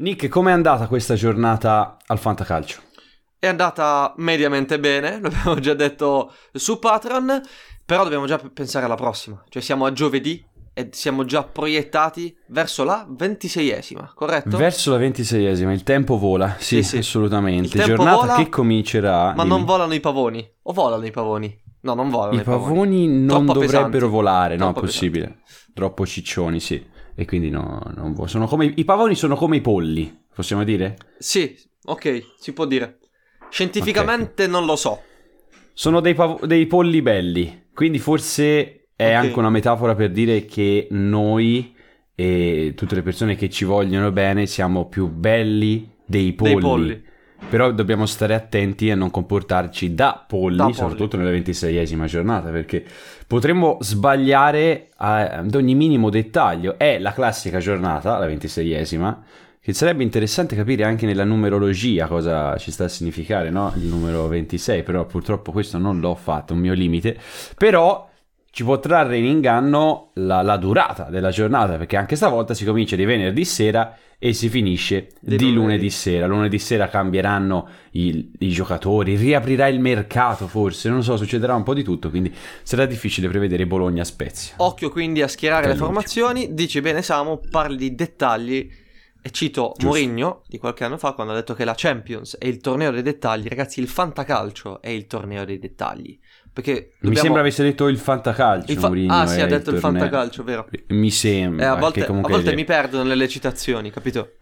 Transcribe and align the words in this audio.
Nick, 0.00 0.28
com'è 0.28 0.50
andata 0.50 0.86
questa 0.86 1.14
giornata 1.14 1.98
al 2.06 2.18
Fantacalcio? 2.18 2.80
È 3.38 3.46
andata 3.46 4.14
mediamente 4.16 4.80
bene, 4.80 5.20
l'abbiamo 5.20 5.60
già 5.60 5.74
detto 5.74 6.32
su 6.54 6.78
Patreon, 6.78 7.38
però 7.84 8.04
dobbiamo 8.04 8.24
già 8.24 8.38
pensare 8.38 8.86
alla 8.86 8.94
prossima. 8.94 9.44
Cioè 9.50 9.60
siamo 9.60 9.84
a 9.84 9.92
giovedì 9.92 10.42
e 10.72 10.88
siamo 10.92 11.26
già 11.26 11.42
proiettati 11.42 12.34
verso 12.48 12.82
la 12.82 13.06
ventiseiesima, 13.10 14.12
corretto? 14.14 14.56
Verso 14.56 14.90
la 14.90 14.96
ventiseiesima, 14.96 15.70
il 15.70 15.82
tempo 15.82 16.16
vola, 16.16 16.56
sì, 16.58 16.76
Sì, 16.76 16.82
sì. 16.82 16.96
assolutamente. 16.96 17.76
Il 17.76 17.84
Giornata 17.84 18.16
vola, 18.16 18.34
che 18.36 18.48
comincerà... 18.48 19.34
Ma 19.34 19.42
dimmi. 19.42 19.48
non 19.48 19.64
volano 19.66 19.92
i 19.92 20.00
pavoni. 20.00 20.50
O 20.62 20.72
volano 20.72 21.04
i 21.04 21.10
pavoni? 21.10 21.62
No, 21.82 21.92
non 21.92 22.08
volano 22.08 22.38
i, 22.38 22.40
I 22.40 22.42
pavoni 22.42 23.06
non 23.06 23.26
Troppo 23.44 23.52
dovrebbero 23.52 23.88
pesanti. 23.90 24.06
volare, 24.06 24.56
no, 24.56 24.68
è 24.68 24.72
Troppo 24.72 24.80
possibile. 24.80 25.40
Troppo 25.74 26.06
ciccioni, 26.06 26.58
sì. 26.58 26.98
E 27.14 27.24
quindi 27.26 27.50
no, 27.50 27.80
non 27.94 28.14
vo- 28.14 28.26
sono 28.26 28.46
come 28.46 28.72
I 28.76 28.84
pavoni 28.84 29.14
sono 29.14 29.36
come 29.36 29.56
i 29.56 29.60
polli, 29.60 30.24
possiamo 30.34 30.64
dire? 30.64 30.96
Sì, 31.18 31.56
ok, 31.84 32.34
si 32.38 32.52
può 32.52 32.64
dire. 32.66 32.98
Scientificamente 33.48 34.46
non 34.46 34.64
lo 34.64 34.76
so. 34.76 35.02
Sono 35.72 36.00
dei, 36.00 36.14
pav- 36.14 36.44
dei 36.44 36.66
polli 36.66 37.00
belli, 37.02 37.68
quindi 37.74 37.98
forse 37.98 38.88
è 38.94 39.14
Ok. 39.14 39.14
anche 39.14 39.38
una 39.38 39.50
metafora 39.50 39.94
per 39.94 40.10
dire 40.10 40.44
che 40.44 40.88
noi 40.90 41.74
e 42.14 42.74
tutte 42.76 42.94
le 42.96 43.02
persone 43.02 43.34
che 43.34 43.48
ci 43.48 43.64
vogliono 43.64 44.12
bene 44.12 44.44
siamo 44.46 44.88
più 44.88 45.08
belli 45.08 45.90
dei 46.04 46.34
polli. 46.34 46.52
Dei 46.52 46.60
polli. 46.60 47.04
Però 47.48 47.72
dobbiamo 47.72 48.06
stare 48.06 48.34
attenti 48.34 48.90
a 48.90 48.94
non 48.94 49.10
comportarci 49.10 49.92
da 49.94 50.24
polli, 50.26 50.56
Da 50.56 50.62
polli. 50.64 50.74
soprattutto 50.76 51.16
nella 51.16 51.30
ventiseiesima 51.30 52.06
giornata, 52.06 52.48
perché 52.50 52.84
potremmo 53.26 53.78
sbagliare 53.80 54.88
a- 54.98 55.28
ad 55.38 55.54
ogni 55.54 55.74
minimo 55.74 56.10
dettaglio. 56.10 56.78
È 56.78 56.98
la 57.00 57.12
classica 57.12 57.58
giornata, 57.58 58.18
la 58.18 58.26
ventiseiesima, 58.26 59.22
che 59.60 59.72
sarebbe 59.72 60.02
interessante 60.04 60.54
capire 60.56 60.84
anche 60.84 61.06
nella 61.06 61.24
numerologia 61.24 62.06
cosa 62.06 62.56
ci 62.56 62.70
sta 62.70 62.84
a 62.84 62.88
significare, 62.88 63.50
no? 63.50 63.72
Il 63.76 63.86
numero 63.86 64.26
26, 64.28 64.82
però 64.84 65.04
purtroppo 65.04 65.50
questo 65.52 65.76
non 65.78 65.98
l'ho 66.00 66.14
fatto, 66.14 66.54
un 66.54 66.60
mio 66.60 66.72
limite. 66.72 67.18
Però 67.56 68.08
ci 68.50 68.64
può 68.64 68.78
trarre 68.80 69.16
in 69.16 69.24
inganno 69.24 70.10
la, 70.14 70.42
la 70.42 70.56
durata 70.56 71.04
della 71.04 71.30
giornata, 71.30 71.76
perché 71.76 71.96
anche 71.96 72.16
stavolta 72.16 72.52
si 72.54 72.64
comincia 72.64 72.96
di 72.96 73.04
venerdì 73.04 73.44
sera 73.44 73.96
e 74.18 74.32
si 74.34 74.48
finisce 74.48 75.12
Di 75.20 75.36
di, 75.36 75.52
lunedì. 75.52 75.88
sera. 75.88 76.26
Lunedì 76.26 76.58
sera 76.58 76.88
cambieranno 76.88 77.68
i, 77.92 78.32
i 78.40 78.48
giocatori, 78.50 79.16
riaprirà 79.16 79.66
il 79.68 79.80
mercato 79.80 80.46
forse, 80.46 80.88
non 80.88 80.98
lo 80.98 81.02
so, 81.04 81.16
succederà 81.16 81.54
un 81.54 81.62
po' 81.62 81.74
di 81.74 81.82
tutto, 81.82 82.10
quindi 82.10 82.34
sarà 82.62 82.86
difficile 82.86 83.28
prevedere 83.28 83.66
Bologna-Spezia. 83.66 84.56
Occhio 84.58 84.90
quindi 84.90 85.22
a 85.22 85.28
schierare 85.28 85.68
le 85.68 85.76
formazioni. 85.76 86.52
Dici 86.52 86.80
bene 86.80 87.02
Samu, 87.02 87.40
parli 87.50 87.76
di 87.76 87.94
dettagli. 87.94 88.68
E 89.22 89.30
cito 89.32 89.74
Giusto. 89.76 89.84
Mourinho 89.86 90.42
di 90.48 90.56
qualche 90.56 90.82
anno 90.84 90.96
fa 90.96 91.12
quando 91.12 91.34
ha 91.34 91.36
detto 91.36 91.52
che 91.52 91.66
la 91.66 91.74
Champions 91.76 92.38
è 92.38 92.46
il 92.46 92.58
torneo 92.58 92.90
dei 92.90 93.02
dettagli. 93.02 93.48
Ragazzi, 93.48 93.78
il 93.80 93.86
fantacalcio 93.86 94.80
è 94.80 94.88
il 94.88 95.06
torneo 95.06 95.44
dei 95.44 95.58
dettagli. 95.58 96.18
Perché 96.52 96.72
Mi 96.72 96.96
dobbiamo- 97.00 97.20
sembra 97.22 97.40
avesse 97.40 97.62
detto 97.62 97.86
il 97.86 97.96
fantacalcio, 97.98 98.72
il 98.72 98.78
fa- 98.78 98.90
Ah, 99.08 99.26
sì, 99.26 99.38
è 99.38 99.42
ha 99.42 99.46
detto 99.46 99.70
il, 99.70 99.80
torneo. 99.80 100.00
fantacalcio, 100.00 100.42
vero? 100.42 100.66
Mi 100.88 101.06
Eh, 101.06 101.10
sembra 101.10 101.70
a 101.72 101.76
volte, 101.76 102.04
a 102.04 102.12
volte 102.12 102.50
le- 102.50 102.54
mi 102.56 102.64
perdo 102.64 103.02
nelle 103.04 103.28
citazioni, 103.28 103.90
capito? 103.90 104.32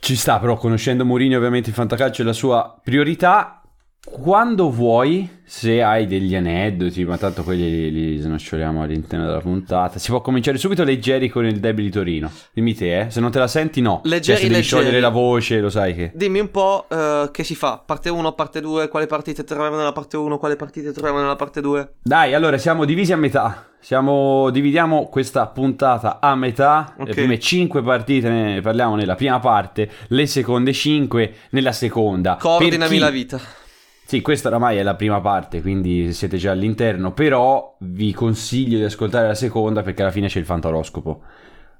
Ci 0.00 0.16
sta, 0.16 0.38
però 0.38 0.56
conoscendo 0.56 1.04
Mourinho 1.04 1.36
ovviamente 1.38 1.70
il 1.70 1.74
fantacalcio 1.74 2.22
è 2.22 2.24
la 2.24 2.32
sua 2.32 2.78
priorità. 2.82 3.62
Quando 4.06 4.70
vuoi, 4.70 5.28
se 5.44 5.82
hai 5.82 6.06
degli 6.06 6.36
aneddoti, 6.36 7.04
ma 7.04 7.16
tanto 7.16 7.42
quelli 7.42 7.90
li, 7.90 7.90
li 7.90 8.18
snoccioliamo 8.18 8.82
all'interno 8.82 9.24
della 9.24 9.40
puntata, 9.40 9.98
si 9.98 10.10
può 10.10 10.20
cominciare 10.20 10.58
subito 10.58 10.84
leggeri 10.84 11.30
con 11.30 11.46
il 11.46 11.58
derby 11.58 11.84
di 11.84 11.90
Torino. 11.90 12.30
Dimmi 12.52 12.74
te, 12.74 13.00
eh? 13.00 13.10
Se 13.10 13.20
non 13.20 13.30
te 13.30 13.38
la 13.38 13.48
senti, 13.48 13.80
no. 13.80 14.02
Leggeri, 14.04 14.22
Cioè, 14.22 14.34
se 14.36 14.42
devi 14.42 14.54
leggeri. 14.54 14.62
sciogliere 14.62 15.00
la 15.00 15.08
voce, 15.08 15.58
lo 15.60 15.70
sai 15.70 15.94
che... 15.94 16.12
Dimmi 16.14 16.38
un 16.38 16.50
po' 16.50 16.86
eh, 16.90 17.30
che 17.32 17.44
si 17.44 17.54
fa. 17.54 17.82
Parte 17.84 18.10
1, 18.10 18.32
parte 18.32 18.60
2, 18.60 18.88
quale 18.88 19.06
partite 19.06 19.42
troviamo 19.42 19.76
nella 19.76 19.92
parte 19.92 20.18
1, 20.18 20.38
quale 20.38 20.56
partite 20.56 20.92
troviamo 20.92 21.20
nella 21.20 21.36
parte 21.36 21.62
2. 21.62 21.92
Dai, 22.02 22.34
allora 22.34 22.58
siamo 22.58 22.84
divisi 22.84 23.12
a 23.12 23.16
metà. 23.16 23.68
Siamo, 23.80 24.50
dividiamo 24.50 25.08
questa 25.08 25.46
puntata 25.46 26.18
a 26.20 26.34
metà. 26.36 26.94
Ok. 26.98 27.06
Le 27.08 27.14
prime 27.14 27.38
5 27.38 27.82
partite 27.82 28.28
ne 28.28 28.60
parliamo 28.60 28.96
nella 28.96 29.14
prima 29.14 29.38
parte, 29.40 29.90
le 30.08 30.26
seconde 30.26 30.72
5 30.74 31.34
nella 31.50 31.72
seconda. 31.72 32.36
Coordinami 32.38 32.98
la 32.98 33.10
vita. 33.10 33.40
Sì, 34.06 34.20
questa 34.20 34.48
oramai 34.48 34.76
è 34.76 34.82
la 34.82 34.94
prima 34.96 35.20
parte, 35.20 35.60
quindi 35.62 36.12
siete 36.12 36.36
già 36.36 36.50
all'interno, 36.52 37.12
però 37.12 37.76
vi 37.80 38.12
consiglio 38.12 38.76
di 38.78 38.84
ascoltare 38.84 39.26
la 39.26 39.34
seconda 39.34 39.82
perché 39.82 40.02
alla 40.02 40.10
fine 40.10 40.28
c'è 40.28 40.38
il 40.38 40.44
fantaroscopo. 40.44 41.22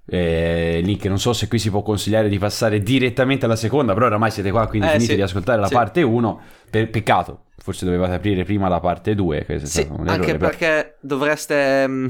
Eh, 0.06 0.80
Nick, 0.84 1.04
non 1.06 1.18
so 1.18 1.32
se 1.32 1.48
qui 1.48 1.58
si 1.58 1.70
può 1.70 1.82
consigliare 1.82 2.28
di 2.28 2.38
passare 2.38 2.80
direttamente 2.80 3.44
alla 3.44 3.56
seconda, 3.56 3.94
però 3.94 4.06
oramai 4.06 4.30
siete 4.30 4.50
qua, 4.50 4.66
quindi 4.66 4.86
Eh, 4.86 4.90
finite 4.92 5.10
sì, 5.10 5.16
di 5.16 5.22
ascoltare 5.22 5.60
la 5.60 5.66
sì. 5.66 5.74
parte 5.74 6.02
1. 6.02 6.40
Per, 6.70 6.90
peccato, 6.90 7.44
forse 7.58 7.84
dovevate 7.84 8.14
aprire 8.14 8.44
prima 8.44 8.68
la 8.68 8.80
parte 8.80 9.14
2, 9.14 9.44
questo 9.44 9.66
è 9.66 9.70
Sì, 9.70 9.80
errore. 9.80 10.10
anche 10.10 10.32
però- 10.32 10.48
perché 10.48 10.96
dovreste 11.00 11.86
mm, 11.88 12.06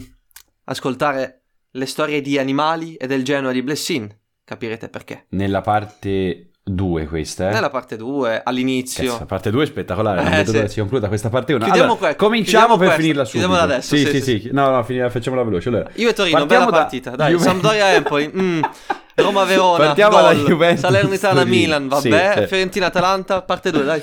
ascoltare 0.64 1.42
le 1.70 1.86
storie 1.86 2.20
di 2.20 2.38
animali 2.38 2.94
e 2.94 3.06
del 3.06 3.24
Genoa 3.24 3.52
di 3.52 3.62
Blessin. 3.62 4.08
Capirete 4.44 4.88
perché. 4.88 5.26
Nella 5.30 5.60
parte 5.60 6.50
2 6.66 7.04
questa, 7.06 7.50
eh? 7.50 7.52
Nella 7.52 7.68
parte 7.68 7.96
2, 7.98 8.40
all'inizio. 8.42 9.04
Cazzo, 9.04 9.18
la 9.18 9.26
parte 9.26 9.50
2 9.50 9.62
è 9.64 9.66
spettacolare, 9.66 10.22
non 10.22 10.32
Eh, 10.32 10.36
vedo 10.36 10.50
sì. 10.50 10.56
l'ora 10.56 10.68
si 10.68 10.80
concluda 10.80 11.08
questa 11.08 11.28
parte 11.28 11.52
1. 11.52 11.64
Chiudiamo 11.64 11.92
allora, 11.92 12.06
que- 12.08 12.16
cominciamo 12.16 12.76
chiudiamo 12.76 12.76
per 12.78 12.86
questa, 12.86 13.00
finirla 13.02 13.24
subito. 13.26 13.46
chiudiamola 13.46 13.74
adesso, 13.74 13.96
Sì, 13.96 14.04
sì, 14.06 14.20
sì, 14.22 14.40
sì. 14.40 14.48
No, 14.52 14.70
no, 14.70 14.82
finirla, 14.82 15.10
facciamola 15.10 15.42
veloce. 15.42 15.68
Allora, 15.68 15.90
Io 15.94 16.08
e 16.08 16.12
Torino, 16.14 16.46
bella 16.46 16.64
da 16.64 16.70
partita. 16.70 17.10
Dai, 17.10 17.32
Juve- 17.32 17.42
Sampdoria-Empoli. 17.44 18.32
mm. 18.34 18.62
Roma-Verona. 19.16 19.84
Partiamo 19.84 20.16
gol. 20.18 20.22
da 20.22 20.32
Juventus 20.48 20.80
Salernitana-Milan. 20.80 21.88
Torino. 21.88 22.00
Sì, 22.00 22.08
Vabbè. 22.08 22.22
certo. 22.22 22.46
Fiorentina-Atalanta. 22.48 23.42
Parte 23.42 23.70
2, 23.70 23.84
dai. 23.84 24.02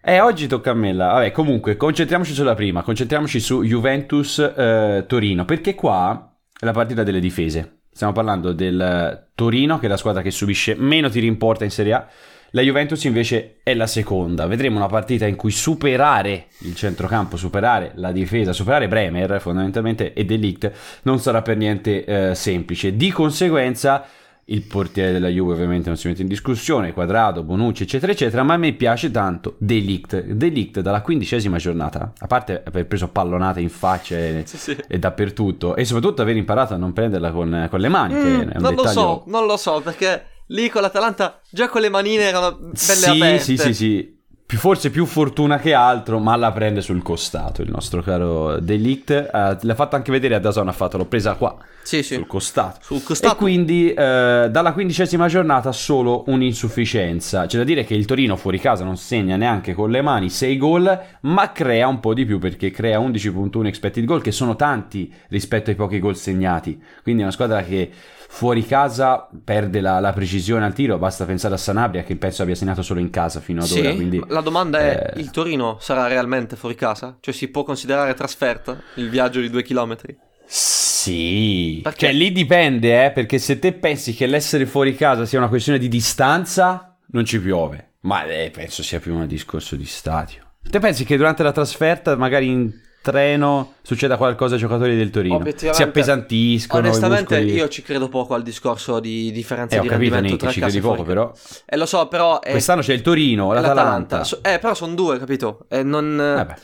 Eh, 0.00 0.20
oggi 0.20 0.46
tocca 0.46 0.70
a 0.70 0.74
me. 0.74 0.92
la- 0.94 1.06
Vabbè, 1.14 1.32
comunque, 1.32 1.76
concentriamoci 1.76 2.32
sulla 2.34 2.54
prima. 2.54 2.82
Concentriamoci 2.82 3.40
su 3.40 3.62
Juventus-Torino. 3.64 5.44
perché 5.44 5.74
qua 5.74 6.32
è 6.58 6.64
la 6.64 6.72
partita 6.72 7.02
delle 7.02 7.18
difese. 7.20 7.77
Stiamo 7.98 8.14
parlando 8.14 8.52
del 8.52 9.24
Torino, 9.34 9.80
che 9.80 9.86
è 9.86 9.88
la 9.88 9.96
squadra 9.96 10.22
che 10.22 10.30
subisce 10.30 10.76
meno 10.76 11.08
tiri 11.08 11.26
in 11.26 11.36
porta 11.36 11.64
in 11.64 11.72
Serie 11.72 11.92
A. 11.94 12.06
La 12.50 12.62
Juventus 12.62 13.02
invece 13.02 13.56
è 13.64 13.74
la 13.74 13.88
seconda. 13.88 14.46
Vedremo 14.46 14.76
una 14.76 14.86
partita 14.86 15.26
in 15.26 15.34
cui 15.34 15.50
superare 15.50 16.46
il 16.58 16.76
centrocampo, 16.76 17.36
superare 17.36 17.90
la 17.96 18.12
difesa, 18.12 18.52
superare 18.52 18.86
Bremer 18.86 19.40
fondamentalmente 19.40 20.12
e 20.12 20.24
Delict 20.24 20.70
non 21.02 21.18
sarà 21.18 21.42
per 21.42 21.56
niente 21.56 22.04
eh, 22.04 22.34
semplice. 22.36 22.94
Di 22.94 23.10
conseguenza 23.10 24.06
il 24.50 24.62
portiere 24.62 25.12
della 25.12 25.28
Juve 25.28 25.52
ovviamente 25.52 25.88
non 25.88 25.96
si 25.98 26.08
mette 26.08 26.22
in 26.22 26.28
discussione, 26.28 26.92
Quadrado, 26.92 27.42
Bonucci 27.42 27.82
eccetera 27.82 28.12
eccetera, 28.12 28.42
ma 28.42 28.54
a 28.54 28.56
me 28.56 28.72
piace 28.72 29.10
tanto 29.10 29.56
Delict. 29.58 30.22
Delict 30.24 30.80
dalla 30.80 31.02
quindicesima 31.02 31.58
giornata, 31.58 32.12
a 32.18 32.26
parte 32.26 32.62
aver 32.64 32.86
preso 32.86 33.08
pallonate 33.08 33.60
in 33.60 33.68
faccia 33.68 34.16
e, 34.16 34.42
Sì, 34.46 34.56
sì. 34.56 34.76
e 34.88 34.98
dappertutto 34.98 35.76
e 35.76 35.84
soprattutto 35.84 36.22
aver 36.22 36.36
imparato 36.36 36.74
a 36.74 36.76
non 36.76 36.92
prenderla 36.92 37.30
con, 37.30 37.66
con 37.70 37.80
le 37.80 37.88
mani, 37.88 38.14
che 38.14 38.26
Mm, 38.28 38.50
non 38.54 38.74
lo 38.74 38.82
dettaglio... 38.82 38.90
so, 38.90 39.22
non 39.26 39.46
lo 39.46 39.56
so, 39.56 39.80
perché 39.82 40.24
lì 40.48 40.68
con 40.70 40.80
l'Atalanta 40.82 41.40
già 41.50 41.68
con 41.68 41.80
le 41.82 41.90
manine 41.90 42.22
erano 42.22 42.56
belle 42.56 42.74
sì, 42.74 43.08
aperte. 43.10 43.38
sì, 43.42 43.56
sì, 43.58 43.74
sì. 43.74 44.17
Più- 44.48 44.56
forse 44.56 44.88
più 44.88 45.04
fortuna 45.04 45.58
che 45.58 45.74
altro, 45.74 46.18
ma 46.18 46.34
la 46.34 46.50
prende 46.52 46.80
sul 46.80 47.02
costato 47.02 47.60
il 47.60 47.68
nostro 47.68 48.00
caro 48.00 48.58
Delict. 48.60 49.10
Eh, 49.10 49.56
l'ha 49.60 49.74
fatto 49.74 49.94
anche 49.94 50.10
vedere 50.10 50.36
a 50.36 50.38
Dazon, 50.38 50.66
ha 50.68 50.72
fatto, 50.72 50.96
l'ho 50.96 51.04
presa 51.04 51.34
qua, 51.34 51.54
Sì, 51.82 52.02
sì. 52.02 52.14
sul 52.14 52.26
costato. 52.26 52.78
Sul 52.80 53.02
costato. 53.02 53.34
E 53.34 53.36
quindi 53.36 53.92
eh, 53.92 54.48
dalla 54.50 54.72
quindicesima 54.72 55.28
giornata 55.28 55.70
solo 55.72 56.24
un'insufficienza. 56.28 57.44
C'è 57.44 57.58
da 57.58 57.64
dire 57.64 57.84
che 57.84 57.92
il 57.92 58.06
Torino 58.06 58.36
fuori 58.36 58.58
casa 58.58 58.84
non 58.84 58.96
segna 58.96 59.36
neanche 59.36 59.74
con 59.74 59.90
le 59.90 60.00
mani 60.00 60.30
6 60.30 60.56
gol, 60.56 60.98
ma 61.20 61.52
crea 61.52 61.86
un 61.86 62.00
po' 62.00 62.14
di 62.14 62.24
più 62.24 62.38
perché 62.38 62.70
crea 62.70 62.98
11.1 62.98 63.66
expected 63.66 64.06
goal, 64.06 64.22
che 64.22 64.32
sono 64.32 64.56
tanti 64.56 65.12
rispetto 65.28 65.68
ai 65.68 65.76
pochi 65.76 65.98
gol 65.98 66.16
segnati. 66.16 66.82
Quindi 67.02 67.20
è 67.20 67.24
una 67.24 67.34
squadra 67.34 67.62
che 67.62 67.90
fuori 68.30 68.64
casa 68.64 69.26
perde 69.42 69.80
la, 69.80 69.98
la 69.98 70.12
precisione 70.12 70.64
al 70.64 70.74
tiro. 70.74 70.98
Basta 70.98 71.24
pensare 71.24 71.54
a 71.54 71.58
Sanabria, 71.58 72.04
che 72.04 72.14
penso 72.16 72.42
abbia 72.42 72.54
segnato 72.54 72.82
solo 72.82 73.00
in 73.00 73.10
casa 73.10 73.40
fino 73.40 73.62
ad 73.62 73.66
Sì, 73.66 73.80
ora. 73.80 73.94
Quindi, 73.94 74.22
la 74.28 74.40
domanda 74.40 74.78
è: 74.78 75.12
eh, 75.14 75.20
il 75.20 75.30
Torino 75.30 75.78
sarà 75.80 76.06
realmente 76.06 76.54
fuori 76.54 76.74
casa? 76.74 77.16
Cioè, 77.20 77.34
si 77.34 77.48
può 77.48 77.64
considerare 77.64 78.14
trasferta 78.14 78.80
il 78.94 79.08
viaggio 79.08 79.40
di 79.40 79.50
due 79.50 79.62
chilometri? 79.62 80.16
Sì, 80.46 81.80
Perché- 81.82 82.06
cioè 82.06 82.12
lì 82.14 82.32
dipende, 82.32 83.06
eh, 83.06 83.10
perché 83.12 83.38
se 83.38 83.58
te 83.58 83.72
pensi 83.72 84.14
che 84.14 84.26
l'essere 84.26 84.66
fuori 84.66 84.94
casa 84.94 85.24
sia 85.24 85.38
una 85.38 85.48
questione 85.48 85.78
di 85.78 85.88
distanza, 85.88 86.96
non 87.08 87.24
ci 87.24 87.40
piove. 87.40 87.94
Ma 88.00 88.24
eh, 88.24 88.50
penso 88.50 88.82
sia 88.82 89.00
più 89.00 89.14
un 89.14 89.26
discorso 89.26 89.76
di 89.76 89.84
stadio. 89.84 90.42
Te 90.68 90.78
pensi 90.80 91.04
che 91.04 91.16
durante 91.16 91.42
la 91.42 91.52
trasferta, 91.52 92.16
magari 92.16 92.48
in 92.48 92.72
treno, 93.02 93.74
succeda 93.82 94.16
qualcosa 94.16 94.54
ai 94.54 94.60
giocatori 94.60 94.96
del 94.96 95.10
Torino? 95.10 95.42
Si 95.54 95.82
appesantiscono. 95.82 96.86
Onestamente, 96.86 97.40
io 97.40 97.68
ci 97.68 97.82
credo 97.82 98.08
poco 98.08 98.34
al 98.34 98.42
discorso 98.42 99.00
di 99.00 99.30
differenza 99.32 99.76
Eh, 99.76 99.80
di 99.80 99.88
capito, 99.88 100.14
rendimento 100.14 100.32
Nick, 100.32 100.42
tra 100.42 100.50
ci 100.50 100.60
credi 100.60 100.80
poco, 100.80 100.94
fuori 100.96 101.08
però. 101.08 101.32
Eh, 101.64 101.76
lo 101.76 101.86
so, 101.86 102.08
però. 102.08 102.40
È, 102.40 102.50
Quest'anno 102.50 102.82
c'è 102.82 102.92
il 102.92 103.02
Torino, 103.02 103.52
l'Atalanta. 103.52 104.24
So- 104.24 104.42
eh, 104.42 104.58
però 104.58 104.74
sono 104.74 104.94
due, 104.94 105.18
capito? 105.18 105.66
E 105.68 105.82
non, 105.82 106.16
Vabbè. 106.16 106.54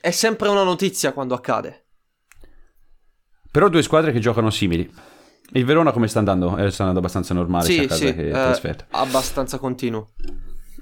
è 0.00 0.10
sempre 0.10 0.48
una 0.48 0.62
notizia 0.62 1.12
quando 1.12 1.34
accade. 1.34 1.84
Però 3.50 3.68
due 3.68 3.82
squadre 3.82 4.12
che 4.12 4.18
giocano 4.18 4.50
simili. 4.50 4.90
Il 5.54 5.66
Verona 5.66 5.92
come 5.92 6.08
sta 6.08 6.18
andando? 6.18 6.56
Eh, 6.56 6.70
sta 6.70 6.84
andando 6.84 7.00
abbastanza 7.00 7.34
normale 7.34 7.66
sì, 7.66 7.86
sì, 7.90 8.14
che 8.14 8.28
eh, 8.28 8.30
trasferta. 8.30 8.86
abbastanza 8.90 9.58
continuo. 9.58 10.08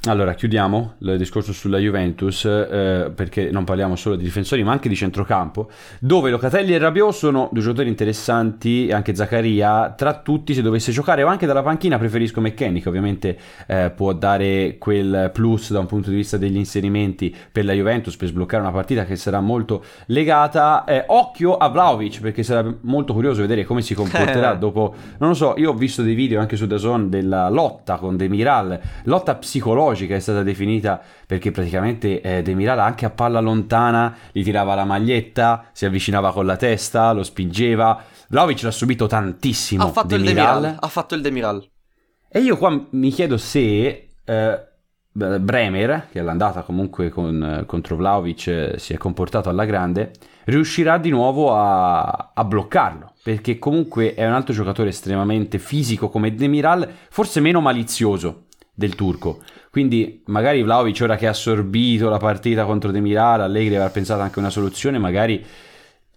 Allora, 0.04 0.32
chiudiamo 0.32 0.94
il 1.00 1.18
discorso 1.18 1.52
sulla 1.52 1.76
Juventus, 1.76 2.46
eh, 2.46 3.12
perché 3.14 3.50
non 3.50 3.64
parliamo 3.64 3.96
solo 3.96 4.16
di 4.16 4.24
difensori, 4.24 4.64
ma 4.64 4.72
anche 4.72 4.88
di 4.88 4.96
centrocampo, 4.96 5.68
dove 5.98 6.30
Locatelli 6.30 6.72
e 6.72 6.78
Rabiot 6.78 7.12
sono 7.12 7.50
due 7.52 7.60
giocatori 7.60 7.90
interessanti, 7.90 8.90
anche 8.90 9.14
Zaccaria, 9.14 9.92
tra 9.94 10.14
tutti 10.14 10.54
se 10.54 10.62
dovesse 10.62 10.90
giocare, 10.90 11.22
o 11.22 11.26
anche 11.26 11.44
dalla 11.44 11.62
panchina 11.62 11.98
preferisco 11.98 12.40
McKenny, 12.40 12.80
che 12.80 12.88
ovviamente 12.88 13.38
eh, 13.66 13.92
può 13.94 14.14
dare 14.14 14.76
quel 14.78 15.30
plus 15.34 15.70
da 15.70 15.80
un 15.80 15.86
punto 15.86 16.08
di 16.08 16.16
vista 16.16 16.38
degli 16.38 16.56
inserimenti 16.56 17.36
per 17.52 17.66
la 17.66 17.74
Juventus, 17.74 18.16
per 18.16 18.28
sbloccare 18.28 18.62
una 18.62 18.72
partita 18.72 19.04
che 19.04 19.16
sarà 19.16 19.40
molto 19.40 19.84
legata. 20.06 20.84
Eh, 20.84 21.04
occhio 21.08 21.58
a 21.58 21.68
Vlaovic, 21.68 22.22
perché 22.22 22.42
sarà 22.42 22.74
molto 22.84 23.12
curioso 23.12 23.42
vedere 23.42 23.66
come 23.66 23.82
si 23.82 23.92
comporterà 23.92 24.54
dopo, 24.56 24.94
non 25.18 25.28
lo 25.28 25.34
so, 25.34 25.52
io 25.58 25.72
ho 25.72 25.74
visto 25.74 26.00
dei 26.00 26.14
video 26.14 26.40
anche 26.40 26.56
su 26.56 26.66
Dazon 26.66 27.10
della 27.10 27.50
lotta 27.50 27.96
con 27.96 28.16
Demiral, 28.16 28.80
lotta 29.04 29.34
psicologica 29.34 29.88
è 29.92 30.20
stata 30.20 30.42
definita 30.42 31.00
perché 31.26 31.50
praticamente 31.50 32.20
eh, 32.20 32.42
Demiral 32.42 32.78
anche 32.78 33.04
a 33.04 33.10
palla 33.10 33.40
lontana 33.40 34.16
gli 34.32 34.42
tirava 34.42 34.74
la 34.74 34.84
maglietta, 34.84 35.66
si 35.72 35.84
avvicinava 35.84 36.32
con 36.32 36.46
la 36.46 36.56
testa, 36.56 37.12
lo 37.12 37.22
spingeva. 37.22 38.02
Vlaovic 38.28 38.62
l'ha 38.62 38.70
subito 38.70 39.06
tantissimo. 39.06 39.84
Ha 39.84 39.88
fatto 39.88 40.14
il 40.14 40.22
Demiral. 40.22 40.54
Demiral. 40.60 40.76
Ha 40.80 40.88
fatto 40.88 41.14
il 41.14 41.20
Demiral. 41.20 41.68
E 42.28 42.40
io 42.40 42.56
qua 42.56 42.86
mi 42.90 43.10
chiedo 43.10 43.36
se 43.36 44.10
eh, 44.24 44.64
Bremer, 45.12 46.06
che 46.12 46.20
all'andata 46.20 46.62
comunque 46.62 47.08
con, 47.08 47.64
contro 47.66 47.96
Vlaovic 47.96 48.46
eh, 48.46 48.74
si 48.78 48.92
è 48.92 48.96
comportato 48.96 49.48
alla 49.48 49.64
grande, 49.64 50.12
riuscirà 50.44 50.98
di 50.98 51.10
nuovo 51.10 51.54
a, 51.54 52.30
a 52.32 52.44
bloccarlo. 52.44 53.14
Perché 53.22 53.58
comunque 53.58 54.14
è 54.14 54.26
un 54.26 54.32
altro 54.32 54.54
giocatore 54.54 54.90
estremamente 54.90 55.58
fisico 55.58 56.08
come 56.08 56.34
Demiral, 56.34 56.88
forse 57.10 57.40
meno 57.40 57.60
malizioso 57.60 58.44
del 58.72 58.94
turco. 58.94 59.40
Quindi 59.70 60.22
magari 60.26 60.62
Vlaovic 60.62 61.00
ora 61.02 61.16
che 61.16 61.26
ha 61.28 61.30
assorbito 61.30 62.08
la 62.08 62.18
partita 62.18 62.64
contro 62.64 62.90
Demiral, 62.90 63.40
Allegri 63.42 63.76
avrà 63.76 63.88
pensato 63.90 64.20
anche 64.20 64.38
a 64.38 64.42
una 64.42 64.50
soluzione, 64.50 64.98
magari 64.98 65.46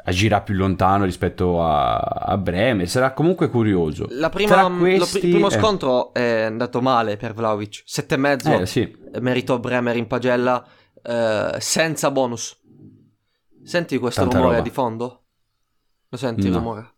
agirà 0.06 0.42
più 0.42 0.56
lontano 0.56 1.06
rispetto 1.06 1.64
a, 1.64 1.98
a 1.98 2.38
Bremer. 2.38 2.90
Sarà 2.90 3.14
comunque 3.14 3.50
curioso. 3.50 4.08
La 4.10 4.30
prima, 4.30 4.70
questi, 4.78 5.20
pri- 5.20 5.30
primo 5.30 5.48
eh, 5.48 5.52
scontro 5.52 6.14
è 6.14 6.42
andato 6.42 6.82
male 6.82 7.16
per 7.16 7.34
Vlaovic. 7.34 7.84
7,5 7.88 8.62
eh, 8.62 8.66
sì. 8.66 8.98
meritò 9.20 9.60
Bremer 9.60 9.96
in 9.98 10.08
pagella 10.08 10.66
eh, 11.02 11.56
senza 11.60 12.10
bonus. 12.12 12.60
Senti 13.64 13.98
questo 13.98 14.22
Tanta 14.22 14.38
rumore 14.38 14.56
roba. 14.58 14.68
di 14.68 14.74
fondo? 14.74 15.24
Lo 16.10 16.18
senti 16.18 16.48
il 16.48 16.52
No. 16.52 16.58
rumore? 16.58 16.92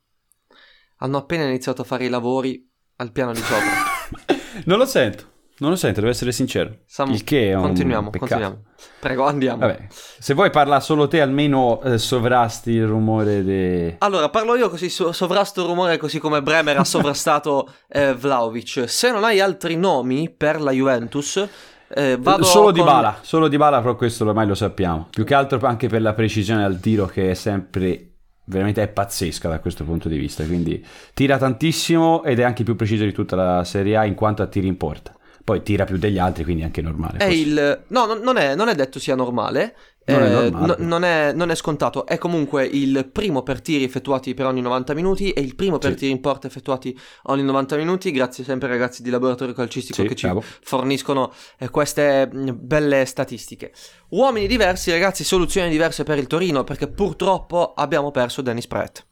Hanno 0.99 1.17
appena 1.17 1.43
iniziato 1.43 1.81
a 1.81 1.85
fare 1.85 2.05
i 2.05 2.09
lavori 2.09 2.67
al 2.95 3.11
piano 3.11 3.33
di 3.33 3.39
sopra. 3.39 4.43
Non 4.65 4.77
lo 4.77 4.85
sento, 4.85 5.25
non 5.57 5.69
lo 5.69 5.75
sento, 5.75 5.99
devo 6.01 6.11
essere 6.11 6.31
sincero. 6.31 6.79
Samu, 6.85 7.13
Il 7.13 7.23
che 7.23 7.49
è 7.49 7.53
un 7.53 7.61
continuiamo, 7.61 8.09
peccato. 8.09 8.31
continuiamo. 8.33 8.63
Prego, 8.99 9.25
andiamo. 9.25 9.59
Vabbè, 9.59 9.87
se 9.89 10.33
vuoi 10.33 10.49
parla 10.49 10.79
solo 10.79 11.07
te, 11.07 11.21
almeno 11.21 11.81
eh, 11.81 11.97
sovrasti 11.97 12.71
il 12.71 12.85
rumore 12.85 13.43
de... 13.43 13.95
Allora, 13.99 14.29
parlo 14.29 14.55
io 14.55 14.69
così 14.69 14.89
so- 14.89 15.11
sovrasto 15.11 15.61
il 15.61 15.67
rumore 15.67 15.97
così 15.97 16.19
come 16.19 16.41
Bremer 16.41 16.77
ha 16.77 16.83
sovrastato 16.85 17.71
eh, 17.87 18.13
Vlaovic. 18.13 18.83
Se 18.87 19.11
non 19.11 19.23
hai 19.23 19.39
altri 19.39 19.75
nomi 19.77 20.29
per 20.29 20.59
la 20.59 20.71
Juventus, 20.71 21.47
eh, 21.87 22.17
vado 22.19 22.43
solo 22.43 22.71
di 22.71 22.79
con- 22.79 22.87
bala, 22.87 23.19
solo 23.21 23.47
di 23.47 23.57
bala, 23.57 23.79
però 23.79 23.95
questo 23.95 24.25
ormai 24.25 24.47
lo 24.47 24.55
sappiamo. 24.55 25.07
Più 25.09 25.23
che 25.23 25.33
altro 25.33 25.59
anche 25.65 25.87
per 25.87 26.01
la 26.01 26.13
precisione 26.13 26.65
al 26.65 26.79
tiro 26.79 27.05
che 27.05 27.31
è 27.31 27.33
sempre 27.33 28.09
veramente 28.47 28.83
è 28.83 28.87
pazzesca 28.87 29.49
da 29.49 29.59
questo 29.59 29.83
punto 29.83 30.07
di 30.07 30.17
vista, 30.17 30.43
quindi 30.45 30.85
tira 31.13 31.37
tantissimo 31.37 32.23
ed 32.23 32.39
è 32.39 32.43
anche 32.43 32.63
più 32.63 32.75
preciso 32.75 33.03
di 33.03 33.11
tutta 33.11 33.35
la 33.35 33.63
Serie 33.63 33.97
A 33.97 34.05
in 34.05 34.13
quanto 34.15 34.41
a 34.43 34.47
tiri 34.47 34.67
in 34.67 34.77
porta. 34.77 35.14
Poi 35.45 35.61
tira 35.61 35.85
più 35.85 35.97
degli 35.97 36.17
altri, 36.17 36.43
quindi 36.43 36.63
è 36.63 36.65
anche 36.65 36.81
normale. 36.81 37.19
È 37.19 37.25
il... 37.25 37.83
No, 37.89 38.05
no, 38.07 38.15
non, 38.15 38.37
è, 38.37 38.55
non 38.55 38.67
è 38.67 38.73
detto 38.73 38.97
sia 38.97 39.13
normale. 39.13 39.75
Non 40.07 40.23
è 40.23 40.25
eh, 40.25 40.49
normale. 40.49 40.75
no- 40.79 40.87
non, 40.87 41.03
è, 41.03 41.33
non 41.33 41.51
è 41.51 41.55
scontato. 41.55 42.07
È 42.07 42.17
comunque 42.17 42.65
il 42.65 43.07
primo 43.11 43.43
per 43.43 43.61
tiri 43.61 43.83
effettuati 43.83 44.33
per 44.33 44.47
ogni 44.47 44.61
90 44.61 44.95
minuti 44.95 45.29
e 45.33 45.41
il 45.41 45.53
primo 45.55 45.77
per 45.77 45.91
Sì. 45.91 45.97
tiri 45.97 46.11
in 46.11 46.19
porta 46.19 46.47
effettuati 46.47 46.99
ogni 47.25 47.43
90 47.43 47.75
minuti. 47.75 48.09
Grazie 48.09 48.43
sempre 48.43 48.69
ai 48.69 48.73
ragazzi 48.79 49.03
di 49.03 49.11
laboratorio 49.11 49.53
calcistico 49.53 50.01
Sì, 50.01 50.07
che 50.07 50.15
ci 50.15 50.25
bravo. 50.25 50.41
forniscono 50.61 51.31
eh, 51.59 51.69
queste 51.69 52.27
mh, 52.31 52.51
belle 52.59 53.05
statistiche. 53.05 53.71
Uomini 54.09 54.47
diversi, 54.47 54.89
ragazzi, 54.89 55.23
soluzioni 55.23 55.69
diverse 55.69 56.03
per 56.03 56.17
il 56.17 56.25
Torino 56.25 56.63
perché 56.63 56.87
purtroppo 56.87 57.73
abbiamo 57.75 58.09
perso 58.09 58.41
Dennis 58.41 58.65
Pratt. 58.65 59.05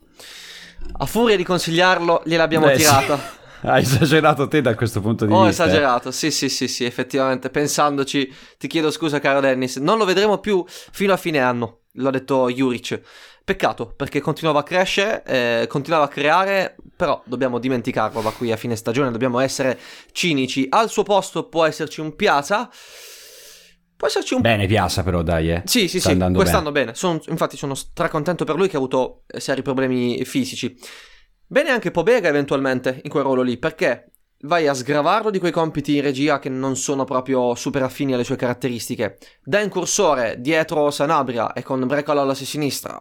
A 0.98 1.06
furia 1.06 1.36
di 1.38 1.44
consigliarlo, 1.44 2.24
gliel'abbiamo 2.26 2.66
Beh, 2.66 2.80
sì. 2.80 2.86
Hai 3.66 3.82
esagerato 3.82 4.48
te 4.50 4.62
da 4.62 4.76
questo 4.76 5.00
punto 5.00 5.26
di 5.26 5.32
Ho 5.34 5.46
vista. 5.46 5.64
eh. 5.64 5.68
esagerato, 5.68 6.12
sì, 6.12 6.32
sì, 6.32 6.50
sì, 6.50 6.68
sì, 6.68 6.84
effettivamente. 6.84 7.50
Pensandoci, 7.50 8.32
ti 8.58 8.68
chiedo 8.68 8.92
scusa, 8.92 9.20
caro 9.20 9.40
Dennis. 9.40 9.78
Non 9.78 9.98
lo 9.98 10.06
vedremo 10.06 10.40
più 10.40 10.64
fino 10.68 11.14
a 11.14 11.18
fine 11.18 11.40
anno, 11.40 11.84
l'ha 11.94 12.10
detto 12.10 12.50
Juric. 12.50 13.02
Peccato, 13.46 13.94
perché 13.96 14.22
continuava 14.22 14.60
a 14.60 14.64
crescere, 14.64 15.24
eh, 15.26 15.68
continuava 15.68 16.06
a 16.06 16.08
creare, 16.08 16.76
però 16.96 17.22
dobbiamo 17.26 17.60
dimenticarlo 17.60 18.22
da 18.22 18.32
qui 18.32 18.52
a 18.52 18.58
fine 18.58 18.76
stagione, 18.76 19.12
dobbiamo 19.12 19.40
essere 19.40 19.78
cinici. 20.12 20.66
Al 20.70 20.90
suo 20.90 21.04
posto 21.04 21.48
può 21.50 21.66
esserci 21.66 22.00
un 22.00 22.16
Piazza, 22.16 22.70
può 23.98 24.08
esserci 24.08 24.34
un... 24.34 24.42
Bene, 24.42 24.66
Piazza 24.66 25.04
però 25.04 25.22
dai, 25.24 25.52
eh. 25.52 25.62
Sì, 25.66 25.88
sì, 25.88 26.00
Sta 26.00 26.12
sì, 26.12 26.18
quest'anno 26.34 26.72
bene. 26.72 26.96
Sono- 26.96 27.22
infatti 27.28 27.58
sono 27.58 27.76
stracontento 27.76 28.46
per 28.46 28.56
lui 28.56 28.68
che 28.68 28.76
ha 28.76 28.80
avuto 28.80 29.24
seri 29.38 29.62
problemi 29.62 30.24
fisici. 30.26 30.78
Bene 31.54 31.70
anche 31.70 31.92
Pobega 31.92 32.30
eventualmente 32.30 33.00
in 33.04 33.12
quel 33.12 33.22
ruolo 33.22 33.44
lì, 33.44 33.60
perché 33.60 34.10
vai 34.46 34.68
a 34.68 34.74
sgravarlo 34.74 35.30
di 35.30 35.38
quei 35.38 35.52
compiti 35.52 35.96
in 35.96 36.02
regia 36.02 36.40
che 36.40 36.50
non 36.50 36.76
sono 36.76 37.04
proprio 37.04 37.54
super 37.54 37.84
affini 37.84 38.16
alle 38.16 38.24
sue 38.24 38.38
caratteristiche. 38.38 39.20
Da 39.44 39.60
incursore 39.60 40.38
dietro 40.40 40.90
Sanabria 40.90 41.54
e 41.54 41.62
con 41.62 41.86
Brecalo 41.86 42.22
alla 42.22 42.34
sinistra, 42.34 43.00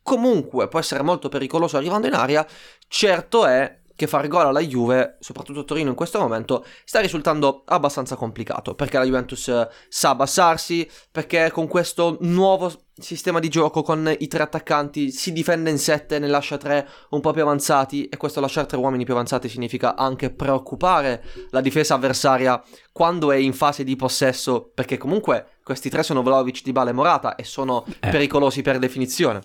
comunque 0.00 0.68
può 0.68 0.78
essere 0.78 1.02
molto 1.02 1.28
pericoloso 1.28 1.76
arrivando 1.76 2.06
in 2.06 2.14
aria. 2.14 2.46
Certo 2.86 3.44
è 3.46 3.80
che 3.98 4.06
fare 4.06 4.28
gol 4.28 4.46
alla 4.46 4.60
Juve, 4.60 5.16
soprattutto 5.18 5.58
a 5.58 5.64
Torino 5.64 5.88
in 5.88 5.96
questo 5.96 6.20
momento, 6.20 6.64
sta 6.84 7.00
risultando 7.00 7.64
abbastanza 7.66 8.14
complicato, 8.14 8.76
perché 8.76 8.96
la 8.96 9.04
Juventus 9.04 9.48
eh, 9.48 9.68
sa 9.88 10.10
abbassarsi, 10.10 10.88
perché 11.10 11.50
con 11.50 11.66
questo 11.66 12.16
nuovo 12.20 12.70
sistema 12.96 13.40
di 13.40 13.48
gioco 13.48 13.82
con 13.82 14.14
i 14.16 14.28
tre 14.28 14.44
attaccanti 14.44 15.10
si 15.10 15.32
difende 15.32 15.70
in 15.70 15.78
sette, 15.78 16.20
ne 16.20 16.28
lascia 16.28 16.58
tre 16.58 16.88
un 17.10 17.20
po' 17.20 17.32
più 17.32 17.42
avanzati 17.42 18.08
e 18.08 18.16
questo 18.16 18.38
lasciare 18.38 18.68
tre 18.68 18.76
uomini 18.76 19.04
più 19.04 19.14
avanzati 19.14 19.48
significa 19.48 19.96
anche 19.96 20.30
preoccupare 20.30 21.24
la 21.50 21.60
difesa 21.60 21.94
avversaria 21.94 22.62
quando 22.92 23.32
è 23.32 23.36
in 23.36 23.52
fase 23.52 23.82
di 23.82 23.96
possesso, 23.96 24.70
perché 24.72 24.96
comunque 24.96 25.54
questi 25.64 25.90
tre 25.90 26.04
sono 26.04 26.22
Vlaovic, 26.22 26.62
Dybala 26.62 26.90
e 26.90 26.92
Morata 26.92 27.34
e 27.34 27.42
sono 27.42 27.84
Eh. 27.98 28.10
pericolosi 28.10 28.62
per 28.62 28.78
definizione. 28.78 29.42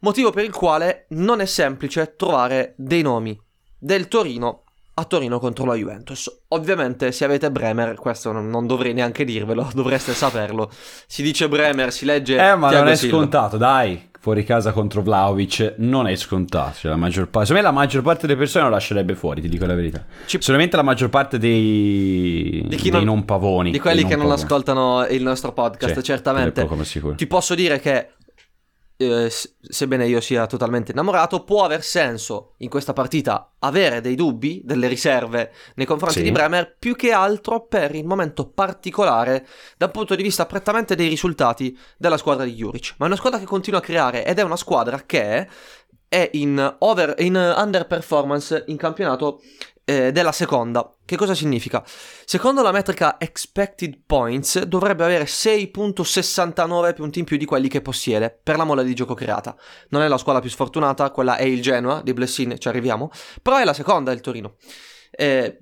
Motivo 0.00 0.30
per 0.32 0.44
il 0.44 0.52
quale 0.52 1.06
non 1.10 1.40
è 1.40 1.46
semplice 1.46 2.14
trovare 2.14 2.74
dei 2.76 3.00
nomi 3.00 3.40
del 3.84 4.08
Torino 4.08 4.60
a 4.96 5.04
Torino 5.04 5.38
contro 5.40 5.64
la 5.66 5.74
Juventus. 5.74 6.30
Ovviamente 6.48 7.10
se 7.12 7.24
avete 7.24 7.50
Bremer, 7.50 7.96
questo 7.96 8.30
non, 8.32 8.66
dovrei 8.66 8.94
neanche 8.94 9.24
dirvelo, 9.24 9.68
dovreste 9.74 10.14
saperlo. 10.14 10.70
Si 11.06 11.22
dice 11.22 11.48
Bremer, 11.48 11.92
si 11.92 12.04
legge 12.04 12.36
Eh, 12.36 12.54
ma 12.56 12.68
Thiago 12.68 12.84
non 12.84 12.92
è 12.92 12.96
Silva. 12.96 13.16
scontato, 13.18 13.56
dai. 13.56 14.10
Fuori 14.24 14.42
casa 14.44 14.72
contro 14.72 15.02
Vlaovic 15.02 15.74
non 15.78 16.06
è 16.06 16.14
scontato. 16.14 16.76
Cioè, 16.78 16.90
la 16.92 16.96
maggior 16.96 17.28
parte, 17.28 17.48
secondo 17.48 17.68
me 17.68 17.74
la 17.74 17.78
maggior 17.78 18.02
parte 18.02 18.26
delle 18.26 18.38
persone 18.38 18.64
lo 18.64 18.70
lascerebbe 18.70 19.14
fuori, 19.14 19.42
ti 19.42 19.48
dico 19.50 19.66
la 19.66 19.74
verità. 19.74 20.02
Ci- 20.24 20.40
Solamente 20.40 20.76
la 20.76 20.82
maggior 20.82 21.10
parte 21.10 21.36
dei, 21.38 22.64
Di 22.66 22.76
chi 22.76 22.90
dei 22.90 23.04
non- 23.04 23.16
non 23.16 23.24
pavoni. 23.26 23.70
Di 23.70 23.78
quelli 23.80 24.02
che 24.04 24.16
non 24.16 24.26
pavoni. 24.28 24.40
ascoltano 24.42 25.06
il 25.08 25.22
nostro 25.22 25.52
podcast, 25.52 25.96
Sì, 25.96 26.02
certamente. 26.02 26.66
Ti 27.16 27.26
posso 27.26 27.54
dire 27.54 27.78
che, 27.80 28.12
eh, 28.96 29.30
sebbene 29.60 30.06
io 30.06 30.20
sia 30.20 30.46
totalmente 30.46 30.92
innamorato, 30.92 31.42
può 31.44 31.64
aver 31.64 31.82
senso 31.82 32.54
in 32.58 32.68
questa 32.68 32.92
partita 32.92 33.54
avere 33.58 34.00
dei 34.00 34.14
dubbi, 34.14 34.62
delle 34.64 34.86
riserve 34.88 35.52
nei 35.74 35.86
confronti 35.86 36.18
Sì. 36.18 36.22
di 36.24 36.30
Bremer, 36.30 36.76
più 36.78 36.94
che 36.94 37.12
altro 37.12 37.66
per 37.66 37.94
il 37.94 38.04
momento 38.04 38.48
particolare 38.48 39.46
dal 39.76 39.90
punto 39.90 40.14
di 40.14 40.22
vista 40.22 40.46
prettamente 40.46 40.94
dei 40.94 41.08
risultati 41.08 41.76
della 41.96 42.16
squadra 42.16 42.44
di 42.44 42.54
Juric. 42.54 42.94
Ma 42.98 43.06
è 43.06 43.08
una 43.08 43.16
squadra 43.16 43.38
che 43.38 43.46
continua 43.46 43.80
a 43.80 43.82
creare 43.82 44.24
ed 44.24 44.38
è 44.38 44.42
una 44.42 44.56
squadra 44.56 45.02
che 45.04 45.48
è 46.08 46.30
in, 46.34 46.76
over, 46.78 47.14
in 47.18 47.34
underperformance 47.34 48.64
in 48.68 48.76
campionato 48.76 49.40
eh, 49.84 50.12
della 50.12 50.32
seconda. 50.32 50.96
Che 51.04 51.16
cosa 51.16 51.34
significa? 51.34 51.84
Secondo 52.24 52.62
la 52.62 52.72
metrica 52.72 53.18
expected 53.18 54.00
points 54.06 54.62
dovrebbe 54.62 55.04
avere 55.04 55.24
6.69 55.24 56.94
punti 56.94 57.18
in 57.18 57.24
più 57.24 57.36
di 57.36 57.44
quelli 57.44 57.68
che 57.68 57.82
possiede 57.82 58.36
per 58.42 58.56
la 58.56 58.64
mole 58.64 58.84
di 58.84 58.94
gioco 58.94 59.14
creata. 59.14 59.54
Non 59.90 60.02
è 60.02 60.08
la 60.08 60.18
squadra 60.18 60.40
più 60.40 60.50
sfortunata, 60.50 61.10
quella 61.10 61.36
è 61.36 61.44
il 61.44 61.60
Genoa 61.60 62.00
di 62.02 62.12
Blessin, 62.12 62.56
ci 62.58 62.68
arriviamo, 62.68 63.10
però 63.42 63.58
è 63.58 63.64
la 63.64 63.74
seconda 63.74 64.12
il 64.12 64.20
Torino. 64.20 64.56
Eh, 65.10 65.60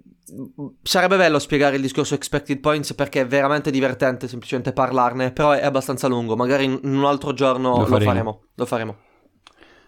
sarebbe 0.83 1.17
bello 1.17 1.39
spiegare 1.39 1.77
il 1.77 1.83
discorso 1.83 2.15
expected 2.15 2.61
points 2.61 2.95
perché 2.95 3.23
è 3.23 3.27
veramente 3.27 3.71
divertente 3.71 4.29
semplicemente 4.29 4.73
parlarne, 4.73 5.33
però 5.33 5.51
è 5.51 5.65
abbastanza 5.65 6.07
lungo, 6.07 6.37
magari 6.37 6.65
in 6.65 6.81
un 6.83 7.05
altro 7.05 7.33
giorno 7.33 7.79
Lo 7.79 7.87
lo 7.87 8.01
faremo. 8.01 8.43
Lo 8.55 8.67
faremo. 8.67 8.97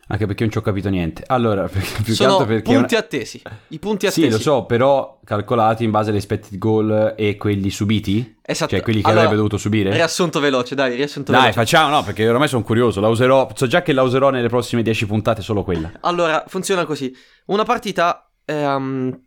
Anche 0.08 0.26
perché 0.26 0.42
non 0.42 0.52
ci 0.52 0.58
ho 0.58 0.60
capito 0.60 0.90
niente. 0.90 1.22
Allora, 1.28 1.66
perché, 1.66 1.94
più 2.02 2.04
che 2.04 2.12
Sono 2.12 2.32
altro 2.32 2.46
perché... 2.46 2.74
punti 2.74 2.94
attesi. 2.94 3.42
I 3.68 3.78
punti 3.78 4.06
attesi. 4.06 4.22
Sì, 4.26 4.30
lo 4.30 4.38
so, 4.38 4.64
però 4.66 5.18
calcolati 5.24 5.82
in 5.84 5.90
base 5.90 6.10
agli 6.10 6.16
expected 6.16 6.58
goal 6.58 7.14
e 7.16 7.36
quelli 7.36 7.70
subiti? 7.70 8.36
Esatto. 8.42 8.72
Cioè 8.72 8.82
quelli 8.82 9.00
che 9.00 9.06
Allora, 9.06 9.20
avrebbe 9.22 9.36
dovuto 9.36 9.56
subire? 9.56 9.92
Riassunto 9.92 10.40
veloce, 10.40 10.74
dai, 10.74 10.94
riassunto 10.94 11.30
Dai, 11.32 11.40
veloce. 11.40 11.58
facciamo, 11.58 11.88
no, 11.94 12.02
perché 12.02 12.28
ormai 12.28 12.48
sono 12.48 12.62
curioso, 12.62 13.00
la 13.00 13.08
userò, 13.08 13.48
so 13.54 13.66
già 13.66 13.80
che 13.80 13.94
la 13.94 14.02
userò 14.02 14.28
nelle 14.28 14.48
prossime 14.48 14.82
10 14.82 15.06
puntate 15.06 15.40
solo 15.40 15.62
quella. 15.64 15.90
Allora, 16.00 16.44
funziona 16.48 16.84
così. 16.84 17.10
Una 17.46 17.64
partita 17.64 18.30
ehm, 18.44 19.20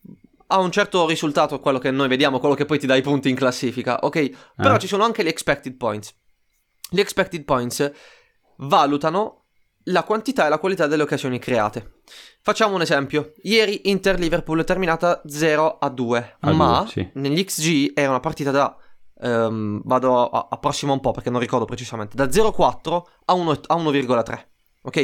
ha 0.49 0.59
un 0.59 0.71
certo 0.71 1.07
risultato, 1.07 1.59
quello 1.59 1.79
che 1.79 1.89
noi 1.89 2.07
vediamo, 2.07 2.37
quello 2.37 2.53
che 2.53 2.65
poi 2.65 2.77
ti 2.77 2.85
dà 2.85 2.95
i 2.95 3.01
punti 3.01 3.29
in 3.29 3.35
classifica, 3.35 3.97
ok? 4.03 4.29
Però 4.55 4.75
Eh. 4.75 4.79
ci 4.79 4.85
sono 4.87 5.03
anche 5.03 5.23
gli 5.23 5.27
expected 5.27 5.75
points. 5.75 6.15
Gli 6.89 6.99
expected 6.99 7.43
points 7.43 7.91
valutano 8.57 9.45
la 9.89 10.03
quantità 10.03 10.45
e 10.45 10.49
la 10.49 10.57
qualità 10.59 10.87
delle 10.87 11.03
occasioni 11.03 11.39
create. 11.39 12.01
Facciamo 12.41 12.75
un 12.75 12.81
esempio. 12.81 13.33
Ieri 13.43 13.89
Inter-Liverpool 13.89 14.61
è 14.61 14.63
terminata 14.63 15.21
0 15.25 15.77
a 15.79 15.89
2, 15.89 16.35
A 16.41 16.51
ma 16.53 16.79
due, 16.79 16.87
sì. 16.89 17.09
negli 17.15 17.43
XG 17.43 17.91
era 17.95 18.09
una 18.09 18.19
partita 18.19 18.51
da... 18.51 18.75
ehm, 19.19 19.81
vado 19.85 20.29
a, 20.29 20.47
approssimo 20.49 20.93
un 20.93 20.99
po' 20.99 21.11
perché 21.11 21.29
non 21.29 21.39
ricordo 21.39 21.65
precisamente. 21.65 22.15
Da 22.15 22.25
0,4 22.25 23.01
a, 23.25 23.33
1 23.33 23.51
a 23.67 23.75
1,3. 23.75 24.45
Ok? 24.83 24.97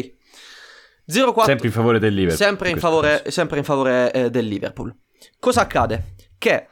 0,4 1.12 1.44
Sempre 1.44 1.68
in 1.68 1.74
favore 1.74 2.00
del 2.00 2.14
Liverpool. 2.14 2.38
sempre 2.38 2.70
in 2.70 2.78
favore, 2.80 3.24
sempre 3.30 3.58
in 3.58 3.64
favore, 3.66 4.12
eh, 4.14 4.30
del 4.30 4.48
Liverpool. 4.48 4.96
Cosa 5.40 5.62
accade? 5.62 6.16
Che 6.38 6.68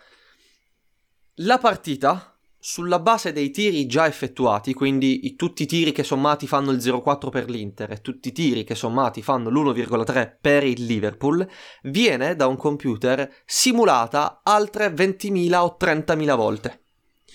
la 1.35 1.57
partita, 1.57 2.30
sulla 2.63 2.99
base 2.99 3.33
dei 3.33 3.49
tiri 3.49 3.87
già 3.87 4.05
effettuati, 4.05 4.73
quindi 4.75 5.25
i- 5.25 5.35
tutti 5.35 5.63
i 5.63 5.65
tiri 5.65 5.91
che 5.91 6.03
sommati 6.03 6.45
fanno 6.45 6.69
il 6.69 6.79
0,4 6.79 7.29
per 7.31 7.49
l'Inter 7.49 7.91
e 7.91 8.01
tutti 8.01 8.27
i 8.27 8.31
tiri 8.31 8.63
che 8.63 8.75
sommati 8.75 9.23
fanno 9.23 9.49
l'1,3 9.49 10.37
per 10.39 10.63
il 10.63 10.85
Liverpool, 10.85 11.47
viene 11.83 12.35
da 12.35 12.45
un 12.45 12.57
computer 12.57 13.27
simulata 13.45 14.41
altre 14.43 14.89
20.000 14.91 15.63
o 15.63 15.75
30.000 15.75 16.35
volte. 16.35 16.83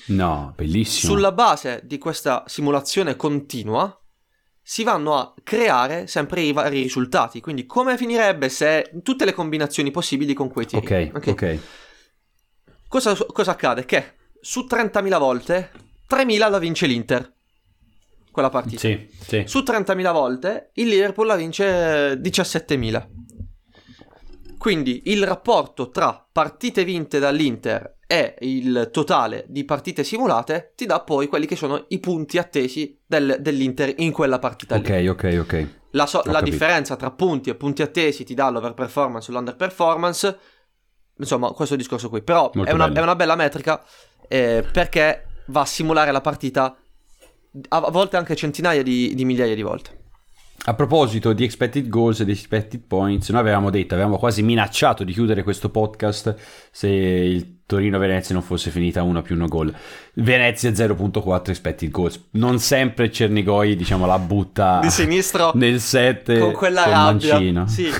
No, 0.07 0.53
bellissimo. 0.57 1.13
Sulla 1.13 1.33
base 1.33 1.81
di 1.83 1.99
questa 1.99 2.45
simulazione 2.47 3.17
continua 3.17 4.01
si 4.63 4.85
vanno 4.85 5.15
a 5.17 5.35
creare 5.43 6.07
sempre 6.07 6.43
i 6.43 6.53
vari 6.53 6.83
risultati. 6.83 7.41
Quindi 7.41 7.67
come 7.67 7.97
finirebbe 7.97 8.49
se 8.49 8.93
tutte 9.03 9.25
le 9.25 9.33
combinazioni 9.33 9.91
possibili 9.91 10.35
con 10.35 10.49
quei 10.51 10.67
tiri. 10.67 11.11
Ok, 11.13 11.29
ok. 11.31 11.59
Cosa, 12.89 13.17
cosa 13.33 13.51
accade? 13.51 13.85
Che 13.85 14.15
su 14.47 14.65
30.000 14.71 15.19
volte 15.19 15.71
3.000 16.09 16.49
la 16.51 16.59
vince 16.61 16.87
l'Inter. 16.87 17.35
Quella 18.31 18.49
partita. 18.49 18.79
Sì, 18.79 19.09
sì. 19.19 19.43
Su 19.45 19.59
30.000 19.67 20.13
volte 20.13 20.71
il 20.75 20.87
Liverpool 20.87 21.27
la 21.27 21.35
vince 21.35 22.13
17.000. 22.21 23.09
Quindi 24.57 25.03
il 25.07 25.25
rapporto 25.27 25.91
tra 25.91 26.25
partite 26.31 26.85
vinte 26.85 27.19
dall'Inter 27.19 27.97
e 28.07 28.37
il 28.41 28.91
totale 28.93 29.47
di 29.49 29.65
partite 29.65 30.05
simulate 30.05 30.75
ti 30.77 30.87
dà 30.87 31.01
poi 31.01 31.27
quelli 31.27 31.47
che 31.47 31.57
sono 31.57 31.85
i 31.89 31.99
punti 31.99 32.39
attesi 32.39 32.97
del- 33.05 33.39
dell'Inter 33.41 33.95
in 33.97 34.13
quella 34.13 34.39
partita 34.39 34.77
lì. 34.77 34.83
Ok, 34.89 35.09
ok, 35.25 35.39
ok. 35.41 35.69
La, 35.91 36.07
so- 36.07 36.23
la 36.27 36.41
differenza 36.41 36.95
tra 36.95 37.11
punti 37.11 37.51
e 37.51 37.57
punti 37.57 37.83
attesi 37.83 38.23
ti 38.23 38.35
dà 38.35 38.49
l'overperformance 38.51 39.31
o 39.31 39.35
l'underperformance. 39.35 40.39
Insomma, 41.19 41.51
questo 41.53 41.75
discorso 41.75 42.09
qui. 42.11 42.23
Però 42.23 42.51
è 42.53 42.71
una, 42.73 42.93
è 42.93 43.01
una 43.01 43.17
bella 43.17 43.35
metrica 43.37 43.83
eh, 44.29 44.65
perché 44.71 45.27
va 45.47 45.63
a 45.63 45.67
simulare 45.67 46.13
la 46.13 46.21
partita 46.21 46.77
a 47.69 47.91
volte 47.91 48.17
anche 48.17 48.37
centinaia 48.37 48.83
di, 48.83 49.15
di 49.15 49.25
migliaia 49.25 49.55
di 49.55 49.63
volte. 49.63 50.05
A 50.69 50.75
proposito 50.75 51.33
di 51.33 51.45
expected 51.45 51.89
goals 51.89 52.21
e 52.21 52.25
di 52.25 52.33
expected 52.33 52.83
points, 52.87 53.31
noi 53.31 53.41
avevamo 53.41 53.71
detto, 53.71 53.95
avevamo 53.95 54.19
quasi 54.19 54.43
minacciato 54.43 55.05
di 55.05 55.13
chiudere 55.13 55.43
questo 55.43 55.71
podcast 55.71 56.35
se 56.71 56.89
il 56.89 57.56
Torino-Venezia 57.67 58.33
non 58.35 58.43
fosse 58.45 58.71
finita 58.71 59.03
1 59.03 59.23
più 59.23 59.35
1 59.35 59.47
gol. 59.47 59.75
Venezia 60.15 60.71
0.4 60.71 61.51
expected 61.51 61.91
goals. 61.91 62.27
Non 62.33 62.59
sempre 62.61 63.11
Cernigoi, 63.11 63.75
diciamo, 63.75 64.07
la 64.07 64.19
butta 64.19 64.79
Di 64.81 64.91
sinistro 64.91 65.51
nel 65.55 65.81
7 65.81 66.39
con 66.39 66.53
quella 66.53 66.83
col 66.85 66.93
rabbia. 66.93 67.33
mancino. 67.35 67.67
Sì. 67.67 67.91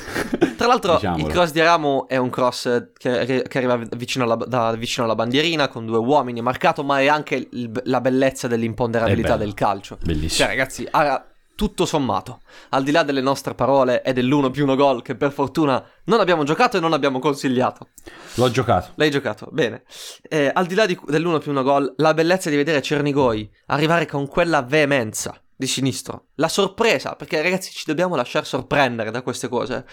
Tra 0.57 0.69
l'altro, 0.69 0.95
Diciamolo. 0.95 1.27
il 1.27 1.33
cross 1.33 1.51
di 1.53 1.61
Ramo 1.61 2.07
è 2.09 2.17
un 2.17 2.31
cross 2.31 2.87
che, 2.97 3.45
che 3.47 3.59
arriva 3.59 3.79
vicino 3.97 4.25
alla, 4.25 4.37
da 4.37 4.73
vicino 4.77 5.05
alla 5.05 5.15
bandierina 5.15 5.69
con 5.69 5.85
due 5.85 5.99
uomini 5.99 6.41
marcato, 6.41 6.83
ma 6.83 7.01
è 7.01 7.09
anche 7.09 7.35
il- 7.51 7.83
la 7.85 8.01
bellezza 8.01 8.49
dell'imponderabilità 8.49 9.33
bello. 9.33 9.45
del 9.45 9.55
calcio. 9.55 9.99
Bellissimo. 10.03 10.47
Cioè, 10.47 10.57
ragazzi, 10.57 10.87
ah, 10.91 11.27
tutto 11.57 11.87
sommato, 11.87 12.43
al 12.69 12.85
di 12.85 12.93
là 12.93 13.03
delle 13.03 13.23
nostre 13.23 13.55
parole 13.55 14.03
e 14.03 14.13
dell'uno 14.13 14.51
più 14.51 14.63
uno 14.63 14.77
gol 14.77 15.03
che 15.03 15.17
per 15.17 15.33
fortuna 15.33 15.85
non 16.05 16.21
abbiamo 16.21 16.45
giocato 16.45 16.77
e 16.77 16.81
non 16.81 16.93
abbiamo 16.93 17.19
consigliato. 17.19 17.89
L'ho 18.35 18.51
giocato. 18.51 18.93
L'hai 18.95 19.11
giocato, 19.11 19.49
bene. 19.51 19.83
Eh, 20.29 20.51
al 20.53 20.67
di 20.67 20.75
là 20.75 20.87
di- 20.87 21.01
dell'uno 21.07 21.39
più 21.39 21.51
uno 21.51 21.63
gol, 21.63 21.95
la 21.97 22.15
bellezza 22.15 22.51
di 22.51 22.57
vedere 22.57 22.83
Cernigoi 22.83 23.51
arrivare 23.67 24.07
con 24.07 24.29
quella 24.29 24.63
veemenza 24.63 25.35
di 25.57 25.67
sinistro, 25.67 26.27
la 26.35 26.49
sorpresa, 26.49 27.17
perché 27.17 27.41
ragazzi 27.41 27.73
ci 27.73 27.85
dobbiamo 27.87 28.15
lasciare 28.15 28.45
sorprendere 28.45 29.11
da 29.11 29.23
queste 29.23 29.49
cose, 29.49 29.87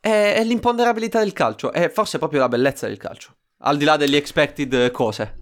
è, 0.00 0.34
è 0.36 0.42
l'imponderabilità 0.44 1.18
del 1.18 1.34
calcio, 1.34 1.70
è 1.72 1.90
forse 1.90 2.16
proprio 2.16 2.40
la 2.40 2.48
bellezza 2.48 2.86
del 2.86 2.96
calcio, 2.96 3.36
al 3.58 3.76
di 3.76 3.84
là 3.84 3.98
degli 3.98 4.16
expected 4.16 4.90
cose. 4.90 5.36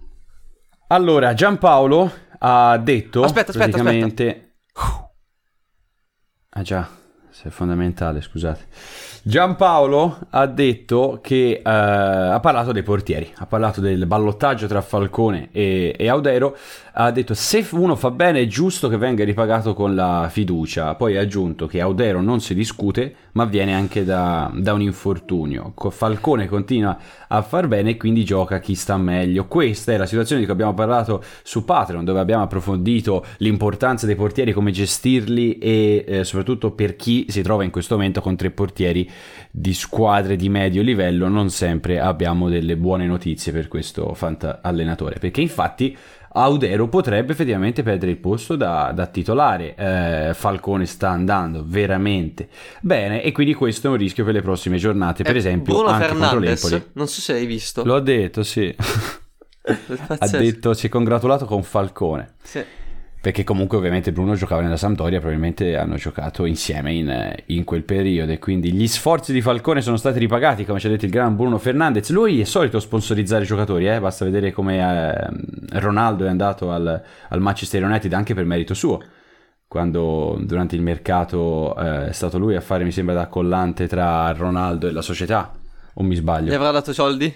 Allora, 0.87 1.33
Giampaolo 1.33 2.11
ha 2.39 2.77
detto 2.77 3.23
Aspetta, 3.23 3.51
aspetta, 3.51 3.69
praticamente... 3.69 4.55
Ah 6.55 6.61
già, 6.61 6.87
è 7.47 7.49
fondamentale, 7.49 8.21
scusate. 8.21 8.67
Giampaolo 9.25 10.17
ha 10.31 10.45
detto 10.47 11.19
che 11.21 11.51
eh, 11.53 11.61
ha 11.63 12.41
parlato 12.41 12.73
dei 12.73 12.83
portieri, 12.83 13.31
ha 13.37 13.45
parlato 13.45 13.79
del 13.79 14.05
ballottaggio 14.05 14.67
tra 14.67 14.81
Falcone 14.81 15.47
e, 15.53 15.95
e 15.97 16.09
Audero, 16.09 16.57
ha 16.91 17.09
detto 17.09 17.33
se 17.33 17.65
uno 17.71 17.95
fa 17.95 18.11
bene 18.11 18.41
è 18.41 18.47
giusto 18.47 18.89
che 18.89 18.97
venga 18.97 19.23
ripagato 19.23 19.73
con 19.73 19.95
la 19.95 20.27
fiducia, 20.29 20.95
poi 20.95 21.15
ha 21.15 21.21
aggiunto 21.21 21.67
che 21.67 21.79
Audero 21.79 22.19
non 22.19 22.41
si 22.41 22.53
discute 22.53 23.15
ma 23.31 23.45
viene 23.45 23.73
anche 23.73 24.03
da, 24.03 24.51
da 24.53 24.73
un 24.73 24.81
infortunio, 24.81 25.71
Co- 25.73 25.89
Falcone 25.89 26.49
continua 26.49 26.97
a 27.29 27.41
far 27.41 27.69
bene 27.69 27.91
e 27.91 27.97
quindi 27.97 28.25
gioca 28.25 28.59
chi 28.59 28.75
sta 28.75 28.97
meglio, 28.97 29.47
questa 29.47 29.93
è 29.93 29.97
la 29.97 30.05
situazione 30.05 30.41
di 30.41 30.45
cui 30.45 30.53
abbiamo 30.53 30.73
parlato 30.73 31.23
su 31.43 31.63
Patreon 31.63 32.03
dove 32.03 32.19
abbiamo 32.19 32.43
approfondito 32.43 33.25
l'importanza 33.37 34.05
dei 34.05 34.15
portieri, 34.15 34.51
come 34.51 34.71
gestirli 34.71 35.59
e 35.59 36.03
eh, 36.05 36.23
soprattutto 36.25 36.71
per 36.71 36.97
chi 36.97 37.27
si 37.29 37.41
trova 37.41 37.63
in 37.63 37.71
questo 37.71 37.95
momento 37.95 38.19
con 38.19 38.35
tre 38.35 38.51
portieri 38.51 39.11
di 39.51 39.73
squadre 39.73 40.35
di 40.35 40.49
medio 40.49 40.81
livello, 40.81 41.27
non 41.27 41.49
sempre 41.49 41.99
abbiamo 41.99 42.49
delle 42.49 42.75
buone 42.77 43.05
notizie 43.05 43.51
per 43.51 43.67
questo 43.67 44.13
fanta 44.13 44.59
allenatore, 44.61 45.19
perché 45.19 45.41
infatti 45.41 45.95
Audero 46.35 46.87
potrebbe 46.87 47.33
effettivamente 47.33 47.83
perdere 47.83 48.09
il 48.09 48.17
posto 48.17 48.55
da, 48.55 48.91
da 48.91 49.05
titolare. 49.05 49.75
Eh, 49.75 50.31
Falcone 50.33 50.87
sta 50.87 51.09
andando 51.09 51.63
veramente 51.63 52.47
bene 52.81 53.21
e 53.21 53.31
quindi 53.31 53.53
questo 53.53 53.85
è 53.85 53.89
un 53.91 53.97
rischio 53.97 54.23
per 54.25 54.33
le 54.33 54.41
prossime 54.41 54.77
giornate, 54.77 55.21
per 55.21 55.35
Eh, 55.35 55.37
esempio 55.37 55.73
Bruno 55.75 55.89
anche 55.89 56.07
Fernandes, 56.07 56.81
non 56.93 57.07
so 57.07 57.21
se 57.21 57.33
hai 57.33 57.45
visto. 57.45 57.83
L'ho 57.83 57.99
detto, 57.99 58.41
sì. 58.41 58.75
ha 60.07 60.27
detto, 60.27 60.73
si 60.73 60.87
è 60.87 60.89
congratulato 60.89 61.45
con 61.45 61.61
Falcone. 61.61 62.33
Sì. 62.41 62.63
Perché 63.23 63.45
comunque 63.45 63.77
ovviamente 63.77 64.11
Bruno 64.11 64.35
giocava 64.35 64.61
nella 64.61 64.75
Sampdoria, 64.75 65.19
probabilmente 65.19 65.77
hanno 65.77 65.95
giocato 65.95 66.43
insieme 66.43 66.91
in, 66.91 67.35
in 67.45 67.63
quel 67.63 67.83
periodo 67.83 68.33
e 68.33 68.37
quindi 68.37 68.73
gli 68.73 68.85
sforzi 68.85 69.31
di 69.31 69.39
Falcone 69.39 69.79
sono 69.79 69.95
stati 69.95 70.19
ripagati, 70.19 70.65
come 70.65 70.77
ci 70.77 70.87
ha 70.87 70.89
detto 70.89 71.05
il 71.05 71.11
gran 71.11 71.33
Bruno 71.37 71.57
Fernandez. 71.57 72.09
Lui 72.09 72.41
è 72.41 72.43
solito 72.43 72.81
sponsorizzare 72.81 73.43
i 73.43 73.47
giocatori, 73.47 73.87
eh? 73.87 73.97
basta 74.01 74.25
vedere 74.25 74.51
come 74.51 74.77
eh, 74.77 75.79
Ronaldo 75.79 76.25
è 76.25 76.27
andato 76.27 76.69
al, 76.69 77.01
al 77.29 77.39
Manchester 77.39 77.81
United 77.85 78.11
anche 78.11 78.33
per 78.33 78.43
merito 78.43 78.73
suo. 78.73 79.01
Quando 79.69 80.37
durante 80.41 80.75
il 80.75 80.81
mercato 80.81 81.77
eh, 81.77 82.09
è 82.09 82.11
stato 82.11 82.37
lui 82.37 82.57
a 82.57 82.61
fare, 82.61 82.83
mi 82.83 82.91
sembra, 82.91 83.15
da 83.15 83.27
collante 83.27 83.87
tra 83.87 84.33
Ronaldo 84.33 84.89
e 84.89 84.91
la 84.91 85.01
società, 85.01 85.49
o 85.93 86.03
mi 86.03 86.15
sbaglio? 86.15 86.51
Gli 86.51 86.55
avrà 86.55 86.71
dato 86.71 86.91
soldi? 86.91 87.33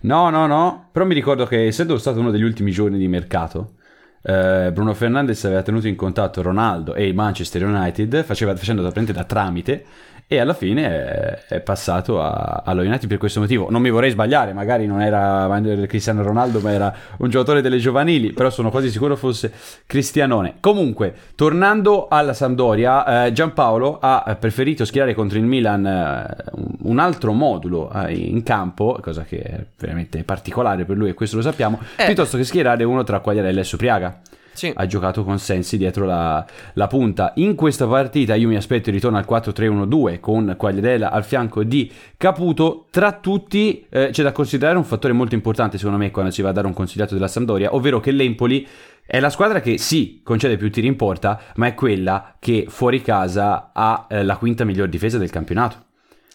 No, 0.00 0.30
no, 0.30 0.46
no, 0.46 0.88
però 0.90 1.04
mi 1.04 1.12
ricordo 1.12 1.44
che 1.44 1.66
essendo 1.66 1.98
stato 1.98 2.20
uno 2.20 2.30
degli 2.30 2.42
ultimi 2.42 2.70
giorni 2.70 2.96
di 2.96 3.06
mercato, 3.06 3.74
eh, 4.22 4.70
Bruno 4.72 4.94
Fernandes 4.94 5.44
aveva 5.44 5.62
tenuto 5.62 5.88
in 5.88 5.96
contatto 5.96 6.42
Ronaldo 6.42 6.94
e 6.94 7.06
il 7.06 7.14
Manchester 7.14 7.64
United, 7.64 8.22
faceva, 8.22 8.54
facendo 8.54 8.82
da, 8.82 8.90
da 8.90 9.24
tramite 9.24 9.84
e 10.32 10.38
alla 10.38 10.54
fine 10.54 11.42
è, 11.48 11.58
passato 11.60 12.22
a- 12.22 12.62
allo 12.64 12.82
United 12.82 13.08
per 13.08 13.18
questo 13.18 13.40
motivo. 13.40 13.68
Non 13.68 13.82
mi 13.82 13.90
vorrei 13.90 14.10
sbagliare, 14.10 14.52
magari 14.52 14.86
non 14.86 15.02
era 15.02 15.48
Cristiano 15.88 16.22
Ronaldo, 16.22 16.60
ma 16.60 16.70
era 16.70 16.94
un 17.16 17.28
giocatore 17.28 17.60
delle 17.60 17.78
giovanili, 17.78 18.32
però 18.32 18.48
sono 18.48 18.70
quasi 18.70 18.90
sicuro 18.90 19.16
fosse 19.16 19.52
Cristianone. 19.86 20.54
Comunque, 20.60 21.12
tornando 21.34 22.06
alla 22.08 22.32
Sampdoria, 22.32 23.24
eh, 23.24 23.32
Giampaolo 23.32 23.98
ha 24.00 24.36
preferito 24.38 24.84
schierare 24.84 25.14
contro 25.14 25.36
il 25.36 25.44
Milan 25.46 25.84
eh, 25.84 26.34
un- 26.82 26.98
altro 27.00 27.32
modulo 27.32 27.90
eh, 27.92 28.14
in 28.14 28.44
campo, 28.44 28.98
cosa 29.02 29.24
che 29.24 29.40
è 29.40 29.64
veramente 29.80 30.22
particolare 30.22 30.84
per 30.84 30.96
lui 30.96 31.08
e 31.08 31.14
questo 31.14 31.34
lo 31.34 31.42
sappiamo, 31.42 31.80
Eh. 31.96 32.04
piuttosto 32.04 32.36
che 32.36 32.44
schierare 32.44 32.84
uno 32.84 33.02
tra 33.02 33.18
Quagliarella 33.18 33.58
e 33.60 33.64
Sopriaga 33.64 34.20
Sì. 34.52 34.72
ha 34.74 34.86
giocato 34.86 35.24
con 35.24 35.38
Sensi 35.38 35.76
dietro 35.76 36.04
la, 36.04 36.44
la 36.74 36.86
punta. 36.86 37.32
In 37.36 37.54
questa 37.54 37.86
partita 37.86 38.34
io 38.34 38.48
mi 38.48 38.56
aspetto 38.56 38.88
il 38.88 38.94
ritorno 38.94 39.16
al 39.16 39.26
4-3-1-2 39.28 40.20
con 40.20 40.54
Quagliarella 40.56 41.10
al 41.10 41.24
fianco 41.24 41.62
di 41.64 41.90
Caputo. 42.16 42.86
Tra 42.90 43.12
tutti 43.12 43.86
eh, 43.88 44.10
c'è 44.10 44.22
da 44.22 44.32
considerare 44.32 44.76
un 44.76 44.84
fattore 44.84 45.12
molto 45.12 45.34
importante 45.34 45.78
secondo 45.78 45.98
me 45.98 46.10
quando 46.10 46.30
si 46.30 46.42
va 46.42 46.50
a 46.50 46.52
dare 46.52 46.66
un 46.66 46.74
consigliato 46.74 47.14
della 47.14 47.28
Sampdoria, 47.28 47.74
ovvero 47.74 48.00
che 48.00 48.10
l'Empoli 48.10 48.66
è 49.06 49.18
la 49.18 49.30
squadra 49.30 49.60
che 49.60 49.76
sì, 49.78 50.20
concede 50.22 50.56
più 50.56 50.70
tiri 50.70 50.86
in 50.86 50.94
porta, 50.94 51.40
ma 51.56 51.66
è 51.66 51.74
quella 51.74 52.36
che 52.38 52.66
fuori 52.68 53.02
casa 53.02 53.70
ha 53.72 54.06
eh, 54.08 54.22
la 54.22 54.36
quinta 54.36 54.64
miglior 54.64 54.88
difesa 54.88 55.18
del 55.18 55.30
campionato. 55.30 55.88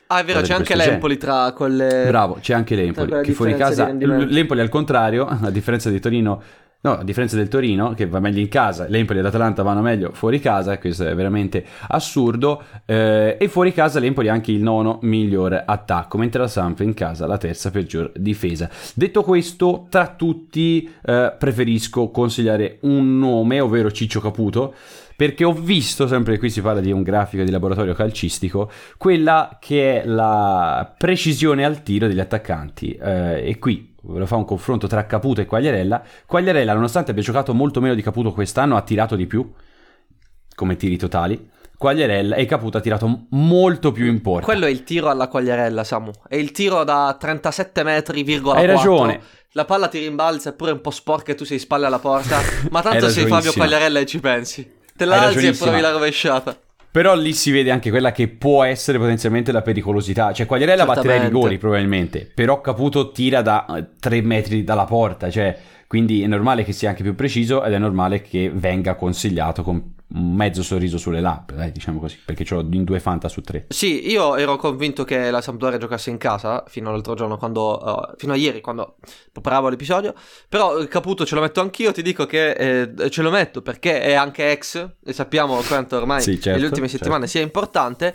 Ah, 0.08 0.20
è 0.20 0.24
vero, 0.24 0.42
c'è 0.42 0.54
anche 0.54 0.76
l'Empoli 0.76 1.18
tra 1.18 1.52
quelle... 1.54 2.06
Bravo, 2.08 2.38
c'è 2.40 2.54
anche 2.54 2.76
l'Empoli, 2.76 3.22
che 3.22 3.32
fuori 3.32 3.56
casa, 3.56 3.92
l'Empoli 3.92 4.60
al 4.60 4.70
contrario, 4.70 5.26
a 5.42 5.50
differenza 5.50 5.90
di 5.90 6.00
Torino, 6.00 6.42
no, 6.82 6.98
a 6.98 7.04
differenza 7.04 7.36
del 7.36 7.48
Torino, 7.48 7.94
che 7.94 8.06
va 8.06 8.20
meglio 8.20 8.40
in 8.40 8.48
casa, 8.48 8.88
l'Empoli 8.88 9.20
e 9.20 9.22
l'Atalanta 9.22 9.64
vanno 9.64 9.82
meglio 9.82 10.12
fuori 10.14 10.40
casa, 10.40 10.78
questo 10.78 11.08
è 11.08 11.16
veramente 11.16 11.66
assurdo, 11.88 12.64
eh, 12.86 13.38
e 13.40 13.48
fuori 13.48 13.74
casa 13.74 14.00
l'Empoli 14.00 14.28
è 14.28 14.32
anche 14.32 14.52
il 14.52 14.62
nono 14.62 15.00
miglior 15.02 15.64
attacco, 15.66 16.18
mentre 16.18 16.42
la 16.42 16.48
Samp 16.48 16.80
in 16.82 16.94
casa 16.94 17.26
la 17.26 17.38
terza 17.38 17.72
peggior 17.72 18.12
difesa. 18.16 18.70
Detto 18.94 19.24
questo, 19.24 19.88
tra 19.90 20.14
tutti 20.16 20.90
eh, 21.04 21.34
preferisco 21.38 22.10
consigliare 22.10 22.78
un 22.82 23.18
nome, 23.18 23.60
ovvero 23.60 23.92
Ciccio 23.92 24.20
Caputo, 24.20 24.74
perché 25.16 25.46
ho 25.46 25.54
visto, 25.54 26.08
sempre 26.08 26.38
qui 26.38 26.50
si 26.50 26.62
parla 26.62 26.82
di 26.82 26.92
un 26.92 27.02
grafico 27.02 27.44
di 27.44 27.52
laboratorio 27.52 27.94
calcistico, 27.94 28.70
quella 28.98 29.58
che 29.62 30.02
è 30.02 30.06
la 30.06 30.94
precisione 30.98 31.64
al 31.64 31.84
tiro 31.84 32.08
degli 32.08 32.20
attaccanti. 32.20 32.92
Eh, 32.92 33.48
e 33.48 33.58
qui 33.58 33.95
lo 34.08 34.26
fa 34.26 34.36
un 34.36 34.46
confronto 34.46 34.88
tra 34.88 35.06
Caputo 35.06 35.42
e 35.42 35.46
Quagliarella. 35.46 36.04
Quagliarella, 36.26 36.74
nonostante 36.74 37.12
abbia 37.12 37.24
giocato 37.24 37.54
molto 37.54 37.82
meno 37.82 37.94
di 37.94 38.02
Caputo 38.02 38.32
quest'anno, 38.32 38.76
ha 38.76 38.82
tirato 38.82 39.16
di 39.16 39.26
più 39.28 39.52
come 40.56 40.76
tiri 40.76 40.98
totali. 40.98 41.50
Quagliarella 41.78 42.36
e 42.36 42.46
Caputo 42.46 42.78
ha 42.78 42.82
tirato 42.82 43.26
molto 43.32 43.92
più 43.92 44.06
in 44.06 44.22
porta. 44.22 44.46
Quello 44.46 44.66
è 44.66 44.70
il 44.70 44.84
tiro 44.84 45.10
alla 45.10 45.28
Quagliarella, 45.28 45.84
Samu. 45.84 46.12
È 46.28 46.36
il 46.36 46.52
tiro 46.52 46.84
da 46.84 47.16
37 47.20 47.84
metri, 47.84 48.24
virgola 48.24 48.60
Hai 48.60 48.66
4. 48.66 48.76
ragione. 48.76 49.22
La 49.52 49.66
palla 49.66 49.88
ti 49.88 50.00
rimbalza, 50.00 50.56
è 50.56 50.72
un 50.72 50.82
po' 50.82 50.92
sporca 50.92 51.32
e 51.32 51.36
tu 51.36 51.44
sei 51.44 51.60
spalle 51.60 51.86
alla 51.86 52.00
porta. 52.00 52.40
Ma 52.72 52.82
tanto 52.82 53.10
sei 53.10 53.28
Fabio. 53.28 53.54
Quagliarella 53.54 54.00
e 54.00 54.06
ci 54.06 54.20
pensi. 54.20 54.74
Te 54.96 55.06
la 55.06 55.24
alzi 55.24 55.48
e 55.48 55.54
provi 55.54 55.82
la 55.82 55.92
rovesciata. 55.92 56.58
Però 56.96 57.14
lì 57.14 57.34
si 57.34 57.52
vede 57.52 57.72
anche 57.72 57.90
quella 57.90 58.14
che 58.14 58.30
può 58.30 58.64
essere 58.64 58.98
potenzialmente 58.98 59.52
la 59.52 59.62
pericolosità. 59.62 60.32
Cioè, 60.32 60.46
Quagliarella 60.46 60.86
batterà 60.86 61.16
i 61.16 61.20
rigori 61.20 61.58
probabilmente, 61.58 62.26
però 62.34 62.62
Caputo 62.62 63.12
tira 63.12 63.42
da 63.42 63.86
3 64.00 64.22
metri 64.22 64.64
dalla 64.64 64.86
porta, 64.86 65.30
cioè, 65.30 65.58
quindi 65.88 66.24
è 66.24 66.28
normale 66.28 66.64
che 66.64 66.72
sia 66.72 66.88
anche 66.88 67.04
più 67.04 67.14
preciso 67.14 67.66
ed 67.66 67.74
è 67.74 67.80
normale 67.80 68.22
che 68.22 68.50
venga 68.50 68.96
consigliato 68.96 69.62
con 69.62 69.95
un 70.08 70.34
mezzo 70.36 70.62
sorriso 70.62 70.98
sulle 70.98 71.20
labbra, 71.20 71.56
dai, 71.56 71.72
diciamo 71.72 72.00
così, 72.00 72.20
perché 72.24 72.46
ho 72.54 72.60
in 72.60 72.84
due 72.84 73.00
fanta 73.00 73.28
su 73.28 73.42
tre. 73.42 73.66
Sì, 73.70 74.10
io 74.10 74.36
ero 74.36 74.56
convinto 74.56 75.04
che 75.04 75.32
la 75.32 75.42
Sampdoria 75.42 75.78
giocasse 75.80 76.10
in 76.12 76.18
casa 76.18 76.64
fino 76.68 76.90
all'altro 76.90 77.16
giorno, 77.16 77.38
quando, 77.38 78.12
eh, 78.12 78.14
fino 78.18 78.34
a 78.34 78.36
ieri, 78.36 78.62
quando 78.62 78.98
preparavo 79.32 79.70
l'episodio. 79.70 80.14
Però 80.48 80.78
il 80.78 80.88
Caputo 80.88 81.26
ce 81.26 81.36
lo 81.36 81.42
metto 81.42 81.60
anch'io. 81.60 81.92
Ti 81.92 82.02
dico 82.02 82.26
che 82.26 82.52
eh, 82.52 83.10
ce 83.10 83.22
lo 83.22 83.32
metto 83.32 83.62
perché 83.62 84.02
è 84.02 84.14
anche 84.14 84.52
ex 84.52 84.88
e 85.04 85.12
sappiamo 85.14 85.56
quanto 85.62 85.98
ormai 85.98 86.22
Sì, 86.22 86.34
certo, 86.34 86.50
nelle 86.52 86.66
ultime 86.66 86.88
certo. 86.88 87.04
settimane 87.04 87.28
sia 87.28 87.42
importante. 87.42 88.14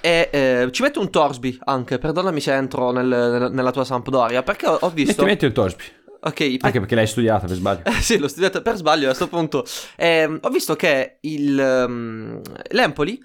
E 0.00 0.28
eh, 0.32 0.68
ci 0.72 0.82
metto 0.82 1.00
un 1.00 1.10
Torsby 1.10 1.58
anche. 1.64 1.98
Perdonami 1.98 2.40
se 2.40 2.54
entro 2.54 2.90
nel- 2.90 3.06
nel- 3.06 3.52
nella 3.52 3.70
tua 3.70 3.84
Sampdoria 3.84 4.42
perché 4.42 4.66
ho, 4.66 4.78
ho 4.80 4.90
visto. 4.90 5.22
Metti, 5.22 5.24
metti 5.24 5.44
il 5.44 5.52
Torsby, 5.52 5.82
Ok, 6.20 6.34
per- 6.34 6.58
anche 6.62 6.78
perché 6.80 6.94
l'hai 6.94 7.06
studiata 7.06 7.46
per 7.46 7.56
sbaglio. 7.56 7.84
eh, 7.84 7.92
sì, 8.02 8.18
l'ho 8.18 8.28
studiato 8.28 8.60
per 8.62 8.76
sbaglio 8.76 9.04
a 9.04 9.06
questo 9.14 9.28
punto. 9.28 9.64
Ehm, 9.96 10.38
ho 10.42 10.48
visto 10.50 10.74
che 10.76 11.18
il, 11.22 11.58
ehm, 11.58 12.40
l'Empoli, 12.70 13.22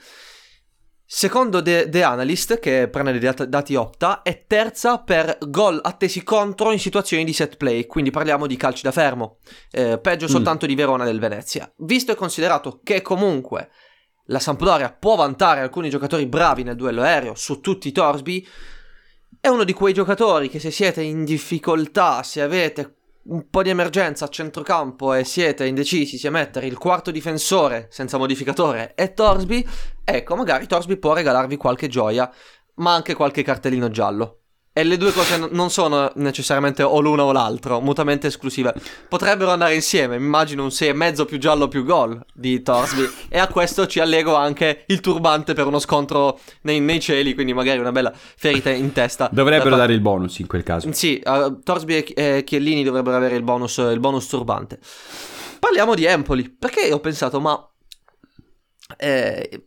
secondo 1.05 1.61
The, 1.61 1.89
The 1.89 2.03
Analyst, 2.03 2.59
che 2.59 2.87
prende 2.89 3.11
dei 3.11 3.19
dat- 3.19 3.43
dati 3.45 3.75
Opta, 3.75 4.21
è 4.21 4.45
terza 4.47 4.99
per 4.99 5.37
gol 5.47 5.79
attesi 5.83 6.23
contro 6.23 6.71
in 6.71 6.79
situazioni 6.79 7.23
di 7.23 7.33
set 7.33 7.57
play, 7.57 7.85
quindi 7.85 8.11
parliamo 8.11 8.47
di 8.47 8.55
calci 8.57 8.83
da 8.83 8.91
fermo, 8.91 9.37
Eh, 9.71 9.99
peggio 9.99 10.27
soltanto 10.27 10.65
di 10.65 10.75
Verona 10.75 11.03
del 11.03 11.19
Venezia. 11.19 11.71
Visto 11.77 12.11
e 12.11 12.15
considerato 12.15 12.79
che 12.83 13.01
comunque 13.01 13.69
la 14.27 14.39
Sampdoria 14.39 14.91
può 14.91 15.15
vantare 15.15 15.59
alcuni 15.61 15.89
giocatori 15.89 16.25
bravi 16.27 16.63
nel 16.63 16.75
duello 16.77 17.01
aereo 17.01 17.35
su 17.35 17.59
tutti 17.59 17.89
i 17.89 17.91
Torsby, 17.91 18.47
è 19.45 19.49
uno 19.49 19.65
di 19.65 19.73
quei 19.73 19.91
giocatori 19.91 20.47
che 20.47 20.57
se 20.57 20.71
siete 20.71 21.01
in 21.01 21.25
difficoltà, 21.25 22.23
se 22.23 22.41
avete 22.41 22.95
un 23.23 23.49
po' 23.49 23.61
di 23.61 23.71
emergenza 23.71 24.23
a 24.23 24.29
centrocampo 24.29 25.13
e 25.13 25.25
siete 25.25 25.65
indecisi 25.65 26.17
se 26.17 26.29
mettere 26.29 26.65
il 26.65 26.77
quarto 26.77 27.11
difensore 27.11 27.87
senza 27.91 28.17
modificatore 28.17 28.93
e 28.95 29.13
Torsby, 29.13 29.67
ecco, 30.01 30.37
magari 30.37 30.65
Torsby 30.65 30.95
può 30.95 31.11
regalarvi 31.11 31.57
qualche 31.57 31.89
gioia, 31.89 32.31
ma 32.75 32.93
anche 32.93 33.15
qualche 33.15 33.43
cartellino 33.43 33.89
giallo. 33.89 34.42
E 34.75 34.83
le 34.83 34.97
due 34.97 35.11
cose 35.11 35.37
n- 35.37 35.49
non 35.51 35.69
sono 35.69 36.11
necessariamente 36.15 36.81
o 36.81 36.99
l'una 36.99 37.23
o 37.25 37.31
l'altro, 37.31 37.79
mutuamente 37.79 38.25
esclusive. 38.25 38.73
Potrebbero 39.07 39.51
andare 39.51 39.75
insieme, 39.75 40.15
immagino 40.15 40.63
un 40.63 40.69
6,5 40.69 41.25
più 41.25 41.37
giallo 41.37 41.67
più 41.67 41.83
gol 41.83 42.19
di 42.33 42.59
Torsby. 42.63 43.07
e 43.29 43.37
a 43.37 43.47
questo 43.49 43.85
ci 43.85 43.99
allego 43.99 44.33
anche 44.33 44.83
il 44.87 44.99
turbante 44.99 45.53
per 45.53 45.67
uno 45.67 45.77
scontro 45.77 46.39
nei, 46.61 46.79
nei 46.79 46.99
cieli, 46.99 47.35
quindi 47.35 47.53
magari 47.53 47.77
una 47.77 47.91
bella 47.91 48.11
ferita 48.15 48.71
in 48.71 48.91
testa. 48.93 49.29
Dovrebbero 49.31 49.69
Da- 49.69 49.75
dare 49.77 49.93
il 49.93 50.01
bonus 50.01 50.39
in 50.39 50.47
quel 50.47 50.63
caso. 50.63 50.91
sì, 50.91 51.19
eh, 51.19 51.57
Torsby 51.63 51.93
e 51.93 52.13
e 52.37 52.43
Chiellini 52.43 52.83
dovrebbero 52.83 53.15
avere 53.15 53.35
il 53.35 53.43
bonus, 53.43 53.77
il 53.77 53.99
bonus 53.99 54.25
turbante. 54.27 54.79
Parliamo 55.59 55.93
di 55.93 56.05
Empoli, 56.05 56.49
perché 56.49 56.91
ho 56.91 56.99
pensato, 56.99 57.39
ma 57.39 57.63
eh, 58.97 59.65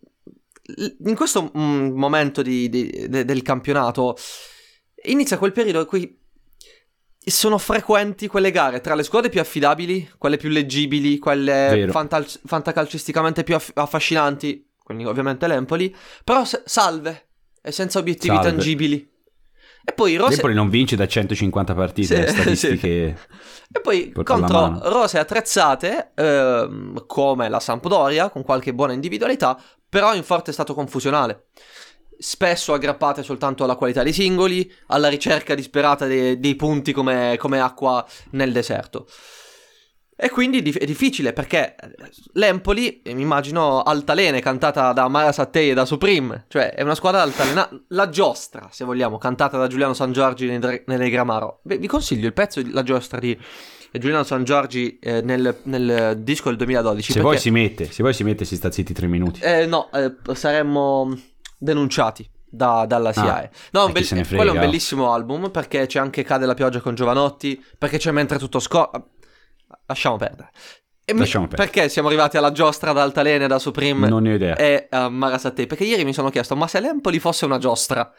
in 1.05 1.14
questo 1.14 1.51
mm, 1.57 1.97
momento 1.97 2.42
di- 2.42 2.69
di- 2.69 3.07
de- 3.09 3.25
del 3.25 3.42
campionato 3.42 4.16
inizia 5.07 5.38
quel 5.38 5.53
periodo 5.53 5.81
in 5.81 5.87
cui 5.87 6.19
sono 7.29 7.59
frequenti 7.59 8.29
quelle 8.29 8.51
gare 8.53 8.81
tra 8.81 8.95
le 8.95 9.03
squadre 9.03 9.31
più 9.31 9.40
affidabili, 9.40 10.12
quelle 10.16 10.37
più 10.37 10.49
leggibili, 10.49 11.19
quelle 11.19 11.88
fantal- 11.90 12.27
fantacalcisticamente 12.27 13.42
più 13.42 13.57
aff- 13.57 13.77
affascinanti, 13.77 14.64
quindi 14.83 15.05
ovviamente 15.05 15.47
l'Empoli, 15.49 15.95
però 16.23 16.45
s- 16.45 16.62
salve 16.64 17.29
e 17.61 17.73
senza 17.73 17.99
obiettivi 17.99 18.35
Salve. 18.35 18.51
tangibili. 18.51 19.11
E 19.88 19.92
poi 19.92 20.16
Rose... 20.16 20.31
L'Empoli 20.31 20.55
non 20.55 20.69
vince 20.69 20.97
da 20.97 21.07
150 21.07 21.75
partite, 21.75 22.27
Sì, 22.27 22.33
statistiche... 22.33 23.19
E 23.73 23.81
poi 23.81 24.12
contro 24.12 24.79
rose 24.90 25.19
attrezzate, 25.19 26.12
ehm, 26.14 27.07
come 27.07 27.49
la 27.49 27.61
Sampdoria, 27.61 28.31
con 28.31 28.42
qualche 28.42 28.73
buona 28.73 28.92
individualità, 28.92 29.61
però 29.88 30.14
in 30.14 30.23
forte 30.23 30.53
stato 30.53 30.75
confusionale. 30.75 31.47
Spesso 32.18 32.72
aggrappate 32.72 33.22
soltanto 33.22 33.64
alla 33.64 33.76
qualità 33.76 34.02
dei 34.02 34.12
singoli, 34.12 34.70
alla 34.87 35.09
ricerca 35.09 35.55
disperata 35.55 36.07
dei, 36.07 36.38
dei 36.40 36.55
punti 36.55 36.92
come, 36.92 37.37
come 37.38 37.61
acqua 37.61 38.05
nel 38.31 38.52
deserto. 38.52 39.07
E 40.18 40.31
quindi 40.31 40.62
dif- 40.62 40.79
è 40.79 40.87
difficile 40.87 41.35
perché 41.35 41.74
l'Empoli, 42.33 43.02
eh, 43.02 43.12
mi 43.12 43.20
immagino 43.20 43.83
altalene 43.83 44.40
cantata 44.40 44.92
da 44.94 45.09
Mara 45.09 45.31
Sattei 45.31 45.68
e 45.70 45.74
da 45.74 45.85
Supreme, 45.85 46.46
cioè 46.48 46.72
è 46.72 46.81
una 46.81 46.94
squadra 46.94 47.20
altalena, 47.20 47.68
la 47.88 48.09
giostra 48.09 48.68
se 48.72 48.87
vogliamo, 48.87 49.18
cantata 49.18 49.59
da 49.59 49.66
Giuliano 49.66 49.92
San 49.92 50.12
Giorgi 50.12 50.46
nel, 50.46 50.85
nelle 50.87 51.11
Gramaro. 51.11 51.61
Beh, 51.64 51.76
vi 51.76 51.87
consiglio 51.87 52.26
il 52.26 52.33
pezzo 52.33 52.62
La 52.70 52.83
giostra 52.83 53.18
di 53.18 53.38
Giuliano 53.92 54.24
San 54.24 54.44
Giorgi 54.44 54.98
eh, 55.00 55.20
nel, 55.20 55.55
nel 55.64 56.16
disco 56.22 56.48
del 56.48 56.57
2012. 56.57 57.12
Se 57.12 57.12
perché- 57.12 57.29
poi 57.29 57.38
si 57.38 57.50
mette, 57.50 57.92
se 57.92 58.02
poi 58.02 58.14
si 58.14 58.24
mette 58.24 58.46
si 58.46 58.57
sta 58.57 58.70
zitti 58.70 58.94
tre 58.94 59.07
minuti. 59.09 59.40
eh, 59.42 59.66
no, 59.66 59.90
eh, 59.92 60.14
saremmo 60.33 61.14
denunciati 61.59 62.29
da- 62.49 62.85
dalla 62.87 63.12
SIAE. 63.12 63.51
no, 63.73 63.81
e 63.83 63.85
un 63.85 63.92
ne 64.12 64.27
quello 64.27 64.51
è 64.53 64.55
un 64.55 64.61
bellissimo 64.61 65.12
album 65.12 65.51
perché 65.51 65.87
c'è 65.87 65.99
anche 65.99 66.23
Cade 66.23 66.47
la 66.47 66.55
pioggia 66.55 66.81
con 66.81 66.95
Giovanotti, 66.95 67.62
perché 67.79 67.99
c'è 67.99 68.11
Mentre 68.12 68.38
tutto 68.38 68.59
scorre. 68.61 69.05
Lasciamo 69.87 70.16
perdere. 70.16 70.51
E 71.05 71.12
mi- 71.12 71.21
Lasciamo 71.21 71.47
perdere. 71.47 71.71
Perché 71.71 71.88
siamo 71.88 72.09
arrivati 72.09 72.37
alla 72.37 72.53
giostra 72.53 72.92
da 72.92 73.03
Altalene, 73.03 73.47
da 73.47 73.59
Supreme 73.59 74.09
Non 74.09 74.23
ne 74.23 74.33
ho 74.33 74.35
idea. 74.35 74.57
e 74.57 74.87
a 74.90 75.09
Marasate? 75.09 75.66
Perché 75.66 75.85
ieri 75.85 76.05
mi 76.05 76.12
sono 76.12 76.31
chiesto, 76.31 76.57
ma 76.57 76.66
se 76.66 76.81
l'Empoli 76.81 77.19
fosse 77.19 77.45
una 77.45 77.59
giostra, 77.59 78.11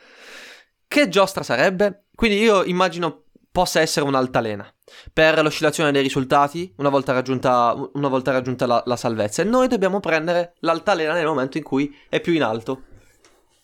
che 0.87 1.09
giostra 1.09 1.43
sarebbe? 1.43 2.05
Quindi 2.15 2.37
io 2.37 2.63
immagino 2.63 3.23
possa 3.51 3.81
essere 3.81 4.05
un'altalena 4.05 4.71
per 5.11 5.41
l'oscillazione 5.41 5.91
dei 5.91 6.01
risultati 6.03 6.71
una 6.77 6.89
volta 6.89 7.11
raggiunta, 7.11 7.73
una 7.93 8.07
volta 8.07 8.31
raggiunta 8.31 8.65
la, 8.67 8.81
la 8.85 8.95
salvezza 8.95 9.41
e 9.41 9.45
noi 9.45 9.67
dobbiamo 9.67 9.99
prendere 9.99 10.53
l'altalena 10.59 11.13
nel 11.13 11.25
momento 11.25 11.57
in 11.57 11.63
cui 11.63 11.93
è 12.07 12.21
più 12.21 12.33
in 12.33 12.43
alto 12.43 12.83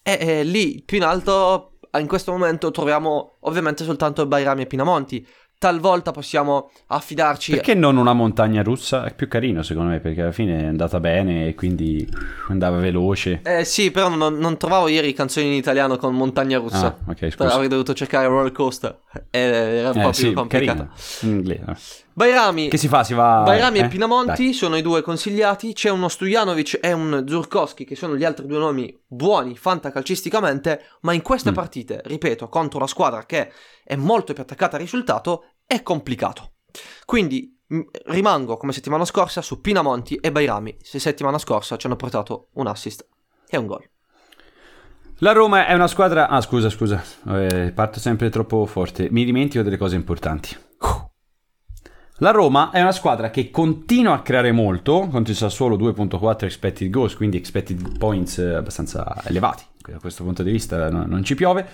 e, 0.03 0.17
e 0.19 0.43
lì 0.43 0.83
più 0.85 0.97
in 0.97 1.03
alto 1.03 1.69
in 1.97 2.07
questo 2.07 2.31
momento 2.31 2.69
troviamo 2.71 3.35
ovviamente 3.41 3.83
soltanto 3.83 4.25
Bairami 4.25 4.63
e 4.63 4.65
Pinamonti 4.65 5.25
talvolta 5.63 6.11
possiamo 6.11 6.71
affidarci 6.87 7.51
Perché 7.51 7.73
non 7.73 7.95
una 7.95 8.11
montagna 8.11 8.61
russa? 8.63 9.05
È 9.05 9.13
più 9.13 9.29
carino 9.29 9.63
secondo 9.63 9.91
me 9.91 9.99
perché 10.01 10.21
alla 10.23 10.33
fine 10.33 10.59
è 10.61 10.65
andata 10.65 10.99
bene 10.99 11.47
e 11.47 11.55
quindi 11.55 12.05
andava 12.49 12.79
veloce. 12.79 13.39
eh 13.45 13.63
sì 13.63 13.89
però 13.89 14.09
non, 14.09 14.33
non 14.39 14.57
trovavo 14.57 14.89
ieri 14.89 15.13
canzoni 15.13 15.45
in 15.45 15.53
italiano 15.53 15.95
con 15.95 16.13
montagna 16.15 16.57
russa 16.57 16.87
Ah, 16.87 17.11
ok, 17.11 17.17
Però 17.19 17.29
scusa. 17.31 17.53
avrei 17.53 17.69
dovuto 17.69 17.93
cercare 17.93 18.27
roller 18.27 18.51
coaster 18.51 18.99
e 19.29 19.39
era 19.39 19.87
un 19.91 19.93
po' 19.93 19.99
Eh, 20.09 20.11
più 20.11 20.13
sì, 20.13 20.33
complicato 20.33 20.77
carino. 20.79 20.93
In 21.21 21.29
inglese. 21.29 22.02
Bairami 22.15 22.69
Che 22.69 22.77
si 22.77 22.87
fa? 22.87 23.03
Si 23.03 23.13
va... 23.13 23.41
Bairami 23.43 23.79
eh? 23.79 23.83
e 23.83 23.87
Pinamonti 23.87 24.45
Dai. 24.45 24.53
sono 24.53 24.75
i 24.75 24.81
due 24.81 25.01
consigliati. 25.01 25.73
C'è 25.73 25.89
uno 25.89 26.07
Stojanovic 26.07 26.79
e 26.81 26.91
un 26.91 27.25
Zurkowski, 27.27 27.85
che 27.85 27.95
sono 27.95 28.15
gli 28.15 28.23
altri 28.23 28.45
due 28.45 28.59
nomi 28.59 28.95
buoni 29.07 29.55
fantacalcisticamente. 29.57 30.81
Ma 31.01 31.13
in 31.13 31.21
queste 31.21 31.51
Mm. 31.51 31.55
partite, 31.55 32.01
ripeto, 32.05 32.49
contro 32.49 32.77
una 32.77 32.87
squadra 32.87 33.25
che 33.25 33.51
è 33.83 33.95
molto 33.95 34.33
più 34.33 34.43
attaccata 34.43 34.75
al 34.75 34.81
risultato, 34.83 35.45
è 35.65 35.81
complicato. 35.81 36.53
Quindi 37.05 37.57
rimango 38.05 38.57
come 38.57 38.71
settimana 38.73 39.05
scorsa 39.05 39.41
su 39.41 39.59
Pinamonti 39.59 40.15
e 40.15 40.31
Bairami. 40.31 40.77
Se 40.81 40.99
settimana 40.99 41.39
scorsa 41.39 41.77
ci 41.77 41.87
hanno 41.87 41.95
portato 41.95 42.49
un 42.53 42.67
assist 42.67 43.07
e 43.49 43.57
un 43.57 43.65
gol. 43.65 43.89
La 45.17 45.31
Roma 45.31 45.65
è 45.67 45.73
una 45.73 45.87
squadra... 45.87 46.27
Ah, 46.27 46.41
scusa, 46.41 46.69
scusa. 46.69 47.01
Eh, 47.29 47.71
parto 47.73 47.99
sempre 47.99 48.29
troppo 48.29 48.65
forte. 48.65 49.07
Mi 49.09 49.23
dimentico 49.23 49.63
delle 49.63 49.77
cose 49.77 49.95
importanti. 49.95 50.55
La 52.23 52.31
Roma 52.31 52.71
è 52.71 52.79
una 52.79 52.93
squadra 52.93 53.29
che 53.29 53.51
continua 53.51 54.13
a 54.13 54.21
creare 54.21 54.53
molto, 54.53 55.09
contro 55.11 55.33
il 55.33 55.37
Sassuolo 55.37 55.75
2.4 55.75 56.45
expected 56.45 56.89
goals, 56.89 57.15
quindi 57.15 57.35
expected 57.35 57.97
points 57.97 58.37
eh, 58.37 58.53
abbastanza 58.53 59.13
elevati. 59.25 59.63
Da 59.85 59.97
questo 59.99 60.23
punto 60.23 60.41
di 60.41 60.49
vista 60.49 60.89
no- 60.89 61.03
non 61.05 61.21
ci 61.25 61.35
piove, 61.35 61.65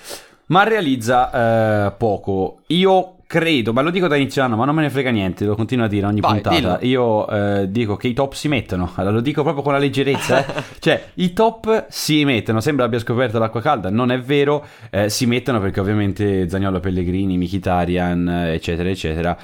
ma 0.47 0.63
realizza 0.63 1.85
eh, 1.85 1.91
poco. 1.91 2.61
Io 2.69 3.17
credo, 3.27 3.73
ma 3.73 3.81
lo 3.83 3.91
dico 3.91 4.07
da 4.07 4.15
inizio 4.15 4.41
anno, 4.41 4.55
ma 4.55 4.65
non 4.65 4.73
me 4.73 4.81
ne 4.81 4.89
frega 4.89 5.11
niente, 5.11 5.45
lo 5.45 5.53
continuo 5.53 5.85
a 5.85 5.87
dire 5.87 6.07
ogni 6.07 6.19
Vai, 6.19 6.41
puntata. 6.41 6.55
dillo. 6.55 6.77
Io 6.81 7.29
eh, 7.29 7.69
dico 7.69 7.95
che 7.95 8.07
i 8.07 8.13
top 8.13 8.33
si 8.33 8.47
mettono, 8.47 8.89
allora 8.95 9.13
lo 9.13 9.21
dico 9.21 9.43
proprio 9.43 9.61
con 9.61 9.73
la 9.73 9.77
leggerezza. 9.77 10.43
eh. 10.43 10.63
cioè, 10.79 11.09
i 11.13 11.31
top 11.31 11.85
si 11.89 12.25
mettono, 12.25 12.59
sembra 12.59 12.85
abbia 12.85 12.97
scoperto 12.97 13.37
l'acqua 13.37 13.61
calda, 13.61 13.91
non 13.91 14.09
è 14.09 14.19
vero, 14.19 14.65
eh, 14.89 15.09
si 15.09 15.27
mettono 15.27 15.59
perché 15.59 15.79
ovviamente 15.79 16.49
Zagnolo 16.49 16.79
Pellegrini, 16.79 17.37
Mkhitaryan, 17.37 18.27
eh, 18.27 18.53
eccetera, 18.53 18.89
eccetera. 18.89 19.37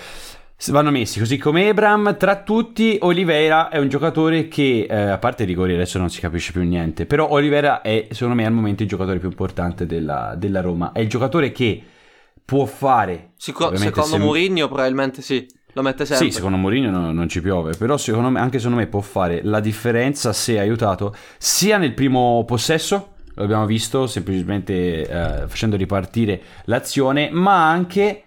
Vanno 0.68 0.90
messi 0.90 1.20
così 1.20 1.38
come 1.38 1.68
Ebram, 1.68 2.16
tra 2.18 2.42
tutti 2.42 2.98
Oliveira 3.02 3.70
è 3.70 3.78
un 3.78 3.88
giocatore 3.88 4.48
che, 4.48 4.88
eh, 4.90 4.96
a 4.96 5.18
parte 5.18 5.44
i 5.44 5.46
rigori 5.46 5.74
adesso 5.74 6.00
non 6.00 6.10
si 6.10 6.20
capisce 6.20 6.54
più 6.54 6.64
niente, 6.64 7.06
però 7.06 7.30
Oliveira 7.30 7.82
è 7.82 8.08
secondo 8.12 8.36
me 8.36 8.46
al 8.46 8.54
momento 8.54 8.82
il 8.82 8.90
giocatore 8.90 9.20
più 9.20 9.30
importante 9.30 9.86
della, 9.86 10.34
della 10.36 10.62
Roma, 10.62 10.92
è 10.92 11.02
il 11.02 11.10
giocatore 11.10 11.52
che 11.52 11.84
può 12.44 12.66
fare... 12.66 13.34
Ovviamente 13.48 13.78
secondo 13.78 14.16
se- 14.16 14.18
Mourinho 14.18 14.68
probabilmente 14.68 15.22
sì, 15.22 15.46
lo 15.74 15.82
mette 15.84 16.06
sempre. 16.06 16.26
sì, 16.26 16.32
secondo 16.32 16.58
Mourinho 16.58 16.90
no- 16.90 17.12
non 17.12 17.30
ci 17.30 17.42
piove, 17.42 17.76
però 17.76 17.98
secondo 17.98 18.30
me, 18.30 18.40
anche 18.40 18.58
secondo 18.58 18.80
me 18.80 18.88
può 18.88 19.02
fare 19.02 19.42
la 19.44 19.60
differenza 19.60 20.34
se 20.34 20.58
aiutato 20.58 21.14
sia 21.38 21.78
nel 21.78 21.94
primo 21.94 22.44
possesso, 22.48 23.14
lo 23.36 23.44
abbiamo 23.44 23.66
visto 23.66 24.08
semplicemente 24.08 25.08
eh, 25.08 25.48
facendo 25.48 25.76
ripartire 25.76 26.42
l'azione, 26.64 27.30
ma 27.30 27.70
anche 27.70 28.24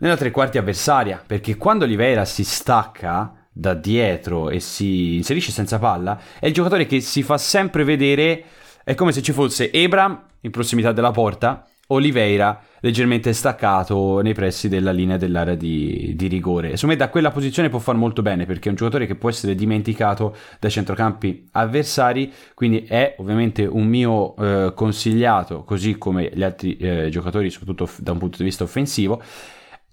nella 0.00 0.16
tre 0.16 0.30
quarti 0.30 0.58
avversaria, 0.58 1.22
perché 1.24 1.56
quando 1.56 1.84
Oliveira 1.84 2.24
si 2.24 2.44
stacca 2.44 3.34
da 3.52 3.74
dietro 3.74 4.50
e 4.50 4.60
si 4.60 5.16
inserisce 5.16 5.52
senza 5.52 5.78
palla, 5.78 6.18
è 6.38 6.46
il 6.46 6.52
giocatore 6.52 6.86
che 6.86 7.00
si 7.00 7.22
fa 7.22 7.38
sempre 7.38 7.84
vedere, 7.84 8.44
è 8.84 8.94
come 8.94 9.12
se 9.12 9.22
ci 9.22 9.32
fosse 9.32 9.70
Ebram 9.72 10.20
in 10.40 10.50
prossimità 10.50 10.92
della 10.92 11.10
porta, 11.10 11.66
Oliveira 11.88 12.62
leggermente 12.80 13.32
staccato 13.32 14.20
nei 14.20 14.32
pressi 14.32 14.68
della 14.68 14.92
linea 14.92 15.16
dell'area 15.16 15.54
di, 15.54 16.14
di 16.16 16.28
rigore. 16.28 16.76
Secondo 16.76 16.94
me 16.94 16.96
da 16.96 17.10
quella 17.10 17.30
posizione 17.30 17.68
può 17.68 17.80
far 17.80 17.96
molto 17.96 18.22
bene 18.22 18.46
perché 18.46 18.68
è 18.68 18.70
un 18.70 18.76
giocatore 18.76 19.06
che 19.06 19.16
può 19.16 19.28
essere 19.28 19.54
dimenticato 19.54 20.34
dai 20.60 20.70
centrocampi 20.70 21.48
avversari, 21.52 22.32
quindi 22.54 22.84
è 22.84 23.16
ovviamente 23.18 23.66
un 23.66 23.86
mio 23.86 24.36
eh, 24.36 24.72
consigliato, 24.74 25.64
così 25.64 25.98
come 25.98 26.30
gli 26.32 26.42
altri 26.42 26.76
eh, 26.76 27.08
giocatori, 27.10 27.50
soprattutto 27.50 27.90
da 27.98 28.12
un 28.12 28.18
punto 28.18 28.38
di 28.38 28.44
vista 28.44 28.64
offensivo. 28.64 29.20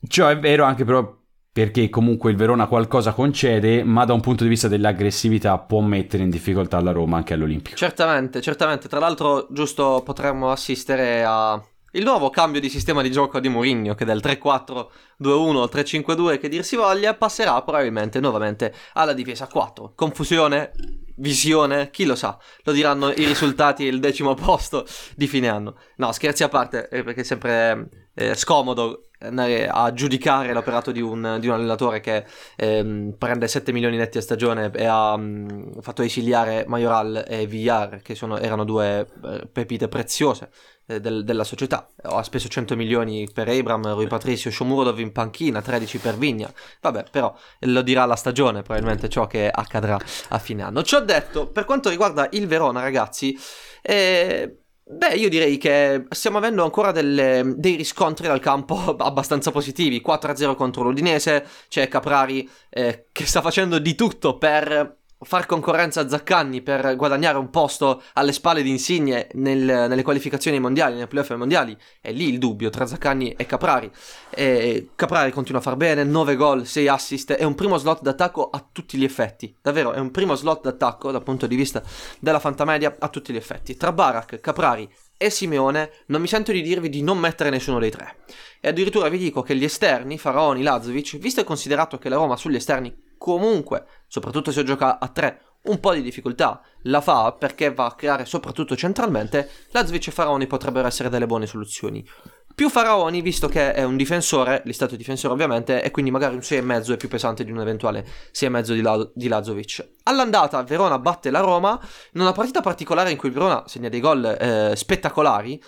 Ciò 0.07 0.27
è 0.27 0.37
vero 0.37 0.63
anche 0.63 0.83
però 0.83 1.15
perché 1.51 1.89
comunque 1.89 2.29
il 2.29 2.37
Verona 2.37 2.67
qualcosa 2.67 3.13
concede, 3.13 3.83
ma 3.83 4.05
da 4.05 4.13
un 4.13 4.19
punto 4.19 4.43
di 4.43 4.49
vista 4.49 4.67
dell'aggressività 4.67 5.57
può 5.57 5.81
mettere 5.81 6.21
in 6.21 6.29
difficoltà 6.29 6.79
la 6.81 6.91
Roma 6.91 7.17
anche 7.17 7.33
all'Olimpico. 7.33 7.75
Certamente, 7.75 8.41
certamente. 8.41 8.87
Tra 8.87 8.99
l'altro, 8.99 9.47
giusto 9.49 10.03
potremmo 10.05 10.51
assistere 10.51 11.23
a 11.25 11.59
il 11.91 12.03
nuovo 12.03 12.29
cambio 12.29 12.59
di 12.61 12.69
sistema 12.69 13.01
di 13.01 13.09
gioco 13.09 13.39
di 13.39 13.49
Mourinho, 13.49 13.95
che 13.95 14.05
dal 14.05 14.19
3-4-2-1 14.21 15.61
al 15.61 15.69
3-5-2, 15.73 16.37
che 16.37 16.47
dir 16.47 16.63
si 16.63 16.75
voglia, 16.75 17.15
passerà 17.15 17.59
probabilmente 17.63 18.19
nuovamente 18.19 18.71
alla 18.93 19.13
difesa 19.13 19.45
a 19.45 19.47
4. 19.47 19.93
Confusione, 19.95 20.73
visione, 21.17 21.89
chi 21.89 22.05
lo 22.05 22.15
sa, 22.15 22.37
lo 22.63 22.71
diranno 22.71 23.09
i 23.09 23.25
risultati 23.25 23.83
il 23.83 23.99
decimo 23.99 24.33
posto 24.33 24.85
di 25.15 25.27
fine 25.27 25.47
anno. 25.47 25.75
No, 25.97 26.11
scherzi 26.11 26.43
a 26.43 26.49
parte, 26.49 26.89
eh, 26.89 27.03
perché 27.03 27.21
è 27.21 27.23
sempre 27.23 28.07
eh, 28.13 28.35
scomodo 28.35 29.03
andare 29.19 29.67
a 29.67 29.91
giudicare 29.93 30.53
l'operato 30.53 30.91
di 30.91 31.01
un, 31.01 31.37
di 31.39 31.47
un 31.47 31.53
allenatore 31.53 31.99
che 31.99 32.25
ehm, 32.55 33.15
prende 33.17 33.47
7 33.47 33.71
milioni 33.71 33.97
netti 33.97 34.19
a 34.19 34.21
stagione 34.21 34.69
e 34.71 34.85
ha 34.85 35.17
mm, 35.17 35.79
fatto 35.79 36.03
esiliare 36.03 36.65
Majoral 36.67 37.25
e 37.27 37.47
Villar, 37.47 38.01
che 38.01 38.13
sono- 38.13 38.37
erano 38.37 38.63
due 38.63 39.07
eh, 39.23 39.47
pepite 39.51 39.87
preziose 39.87 40.49
eh, 40.87 40.99
del- 40.99 41.23
della 41.23 41.43
società. 41.43 41.87
Ha 42.01 42.23
speso 42.23 42.47
100 42.47 42.75
milioni 42.75 43.29
per 43.31 43.47
Abram, 43.49 43.93
Rui 43.93 44.07
Patricio, 44.07 44.49
Shomurodov 44.49 44.99
in 44.99 45.11
panchina, 45.11 45.61
13 45.61 45.97
per 45.99 46.17
Vigna. 46.17 46.51
Vabbè, 46.81 47.05
però 47.11 47.35
lo 47.59 47.81
dirà 47.81 48.05
la 48.05 48.15
stagione, 48.15 48.61
probabilmente 48.61 49.09
ciò 49.09 49.27
che 49.27 49.49
accadrà 49.49 49.97
a 50.29 50.39
fine 50.39 50.63
anno. 50.63 50.81
Ciò 50.83 51.01
detto, 51.01 51.47
per 51.47 51.65
quanto 51.65 51.89
riguarda 51.89 52.27
il 52.31 52.47
Verona, 52.47 52.81
ragazzi, 52.81 53.37
eh, 53.81 54.61
Beh, 54.89 55.15
io 55.15 55.27
direi 55.27 55.57
che 55.57 56.05
stiamo 56.11 56.37
avendo 56.37 56.63
ancora 56.63 56.93
delle- 56.93 57.55
dei 57.57 57.75
riscontri 57.75 58.25
dal 58.25 58.39
campo 58.39 58.95
abbastanza 58.97 59.51
positivi. 59.51 59.99
4-0 59.99 60.55
contro 60.55 60.83
l'Udinese, 60.83 61.45
c'è 61.67 61.89
Caprari 61.89 62.49
eh, 62.69 63.07
che 63.11 63.25
sta 63.25 63.41
facendo 63.41 63.79
di 63.79 63.95
tutto 63.95 64.37
per 64.37 64.95
far 65.19 65.45
concorrenza 65.45 66.01
a 66.01 66.09
Zaccagni, 66.09 66.61
per 66.61 66.95
guadagnare 66.95 67.37
un 67.37 67.49
posto 67.49 68.03
alle 68.13 68.31
spalle 68.31 68.61
di 68.61 68.69
Insigne 68.69 69.27
nel- 69.33 69.63
nelle 69.63 70.03
qualificazioni 70.03 70.59
mondiali, 70.59 70.95
nei 70.95 71.07
playoff 71.07 71.33
mondiali. 71.35 71.75
È 71.99 72.11
lì 72.11 72.29
il 72.29 72.37
dubbio 72.37 72.69
tra 72.69 72.85
Zaccagni 72.85 73.33
e 73.33 73.45
Caprari. 73.45 73.89
E 74.29 74.89
Caprari 74.95 75.31
continua 75.31 75.59
a 75.59 75.63
far 75.63 75.75
bene, 75.75 76.03
9 76.03 76.35
gol, 76.35 76.65
6 76.65 76.87
assist, 76.87 77.33
è 77.33 77.43
un 77.43 77.55
primo 77.55 77.77
slot 77.77 78.01
d'attacco 78.01 78.49
a 78.49 78.63
tutti 78.71 78.97
gli 78.97 79.03
effetti. 79.03 79.55
Davvero, 79.61 79.93
è 79.93 79.99
un 79.99 80.11
primo 80.11 80.35
slot 80.35 80.61
d'attacco 80.63 81.11
dal 81.11 81.23
punto 81.23 81.47
di 81.47 81.55
vista 81.55 81.81
della 82.19 82.39
fantamedia 82.39 82.95
a 82.99 83.09
tutti 83.09 83.33
gli 83.33 83.37
effetti. 83.37 83.75
Tra 83.75 83.91
Barak, 83.91 84.39
Caprari 84.39 84.87
e 85.17 85.31
Simeone 85.31 85.91
non 86.07 86.21
mi 86.21 86.27
sento 86.27 86.51
di 86.51 86.61
dirvi 86.61 86.89
di 86.89 87.01
non 87.01 87.17
mettere 87.17 87.49
nessuno 87.49 87.79
dei 87.79 87.89
tre. 87.89 88.17
E 88.59 88.67
addirittura 88.67 89.09
vi 89.09 89.17
dico 89.17 89.41
che 89.41 89.55
gli 89.55 89.63
esterni, 89.63 90.17
Faraoni, 90.17 90.61
Lazovic, 90.61 91.17
visto 91.17 91.41
e 91.41 91.43
considerato 91.43 91.97
che 91.97 92.09
la 92.09 92.17
Roma 92.17 92.37
sugli 92.37 92.55
esterni 92.55 93.05
comunque, 93.17 93.85
soprattutto 94.07 94.51
se 94.51 94.63
gioca 94.63 94.99
a 94.99 95.07
3, 95.07 95.41
un 95.63 95.79
po' 95.79 95.93
di 95.93 96.01
difficoltà. 96.01 96.61
La 96.83 97.01
fa 97.01 97.33
perché 97.33 97.73
va 97.73 97.85
a 97.85 97.95
creare 97.95 98.25
soprattutto 98.25 98.75
centralmente. 98.75 99.49
Lazovic 99.71 100.07
e 100.07 100.11
Faraoni 100.11 100.47
potrebbero 100.47 100.87
essere 100.87 101.09
delle 101.09 101.25
buone 101.25 101.45
soluzioni. 101.45 102.07
Più 102.55 102.69
Faraoni, 102.69 103.21
visto 103.21 103.47
che 103.47 103.73
è 103.73 103.83
un 103.83 103.97
difensore, 103.97 104.63
listato 104.65 104.95
difensore 104.95 105.33
ovviamente, 105.33 105.83
e 105.83 105.91
quindi 105.91 106.09
magari 106.09 106.33
un 106.33 106.41
6,5 106.41 106.93
è 106.93 106.97
più 106.97 107.07
pesante 107.07 107.43
di 107.43 107.51
un 107.51 107.59
eventuale 107.59 108.03
6,5 108.33 108.73
di, 108.73 108.81
La- 108.81 109.11
di 109.13 109.27
Lazovic. 109.27 109.89
All'andata 110.03 110.63
Verona 110.63 110.97
batte 110.97 111.29
la 111.29 111.41
Roma 111.41 111.79
in 112.13 112.21
una 112.21 112.31
partita 112.31 112.61
particolare 112.61 113.11
in 113.11 113.17
cui 113.17 113.29
Verona 113.29 113.63
segna 113.67 113.89
dei 113.89 113.99
gol 113.99 114.25
eh, 114.25 114.75
spettacolari, 114.75 115.61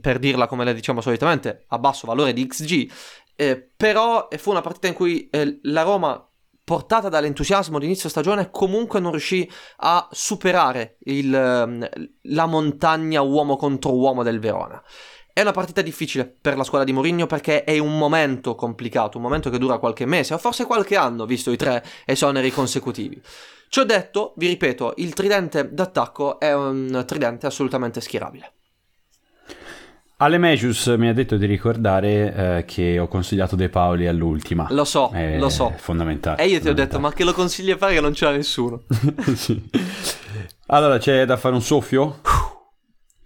per 0.00 0.18
dirla 0.18 0.46
come 0.46 0.64
le 0.64 0.74
diciamo 0.74 1.00
solitamente, 1.00 1.64
a 1.68 1.78
basso 1.78 2.06
valore 2.06 2.32
di 2.32 2.46
XG, 2.46 2.92
eh, 3.34 3.70
però 3.74 4.28
fu 4.36 4.50
una 4.50 4.60
partita 4.60 4.88
in 4.88 4.94
cui 4.94 5.28
eh, 5.30 5.60
la 5.62 5.82
Roma 5.82 6.31
portata 6.64 7.08
dall'entusiasmo 7.08 7.78
di 7.78 7.86
inizio 7.86 8.08
stagione 8.08 8.50
comunque 8.50 9.00
non 9.00 9.10
riuscì 9.10 9.48
a 9.78 10.08
superare 10.10 10.96
il, 11.04 11.34
ehm, 11.34 11.88
la 12.22 12.46
montagna 12.46 13.20
uomo 13.20 13.56
contro 13.56 13.94
uomo 13.94 14.22
del 14.22 14.38
Verona. 14.38 14.82
È 15.34 15.40
una 15.40 15.52
partita 15.52 15.80
difficile 15.80 16.26
per 16.26 16.56
la 16.56 16.64
squadra 16.64 16.86
di 16.86 16.92
Mourinho 16.92 17.26
perché 17.26 17.64
è 17.64 17.78
un 17.78 17.96
momento 17.96 18.54
complicato, 18.54 19.16
un 19.16 19.22
momento 19.22 19.48
che 19.48 19.58
dura 19.58 19.78
qualche 19.78 20.04
mese 20.04 20.34
o 20.34 20.38
forse 20.38 20.66
qualche 20.66 20.94
anno, 20.94 21.24
visto 21.24 21.50
i 21.50 21.56
tre 21.56 21.82
esoneri 22.04 22.50
consecutivi. 22.50 23.20
Ciò 23.68 23.84
detto, 23.84 24.34
vi 24.36 24.48
ripeto, 24.48 24.92
il 24.98 25.14
tridente 25.14 25.72
d'attacco 25.72 26.38
è 26.38 26.52
un 26.54 27.04
tridente 27.06 27.46
assolutamente 27.46 28.02
schierabile. 28.02 28.52
Ale 30.22 30.38
Mejus 30.38 30.86
mi 30.86 31.08
ha 31.08 31.12
detto 31.12 31.36
di 31.36 31.46
ricordare 31.46 32.58
eh, 32.58 32.64
che 32.64 32.96
ho 33.00 33.08
consigliato 33.08 33.56
De 33.56 33.68
Paoli 33.68 34.06
all'ultima. 34.06 34.68
Lo 34.70 34.84
so, 34.84 35.10
È 35.10 35.36
lo 35.36 35.48
so. 35.48 35.74
Fondamentale. 35.76 36.40
E 36.40 36.46
io 36.46 36.60
ti 36.60 36.68
ho 36.68 36.74
detto, 36.74 37.00
ma 37.00 37.12
che 37.12 37.24
lo 37.24 37.32
consigli 37.32 37.72
a 37.72 37.76
fare 37.76 37.94
che 37.94 38.00
non 38.00 38.12
c'era 38.12 38.30
nessuno? 38.30 38.82
Sì. 39.34 39.60
Allora, 40.66 40.98
c'è 40.98 41.24
da 41.24 41.36
fare 41.36 41.56
un 41.56 41.60
soffio? 41.60 42.20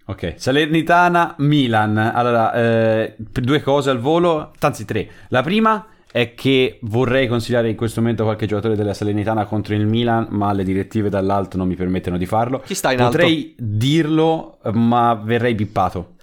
Ok, 0.05 0.33
Salernitana, 0.37 1.35
Milan. 1.37 1.97
Allora, 1.97 2.51
eh, 2.53 3.15
due 3.17 3.61
cose 3.61 3.91
al 3.91 3.99
volo, 3.99 4.51
anzi 4.57 4.83
tre. 4.83 5.07
La 5.27 5.43
prima 5.43 5.85
è 6.11 6.33
che 6.33 6.79
vorrei 6.81 7.27
consigliare 7.27 7.69
in 7.69 7.75
questo 7.75 8.01
momento 8.01 8.23
qualche 8.23 8.47
giocatore 8.47 8.75
della 8.75 8.95
Salernitana 8.95 9.45
contro 9.45 9.75
il 9.75 9.85
Milan, 9.85 10.29
ma 10.31 10.51
le 10.51 10.63
direttive 10.63 11.09
dall'alto 11.09 11.57
non 11.57 11.67
mi 11.67 11.75
permettono 11.75 12.17
di 12.17 12.25
farlo. 12.25 12.61
Chi 12.61 12.73
sta 12.73 12.91
in 12.91 13.01
alto? 13.01 13.17
Potrei 13.17 13.53
dirlo, 13.55 14.57
ma 14.71 15.13
verrei 15.13 15.53
bippato. 15.53 16.15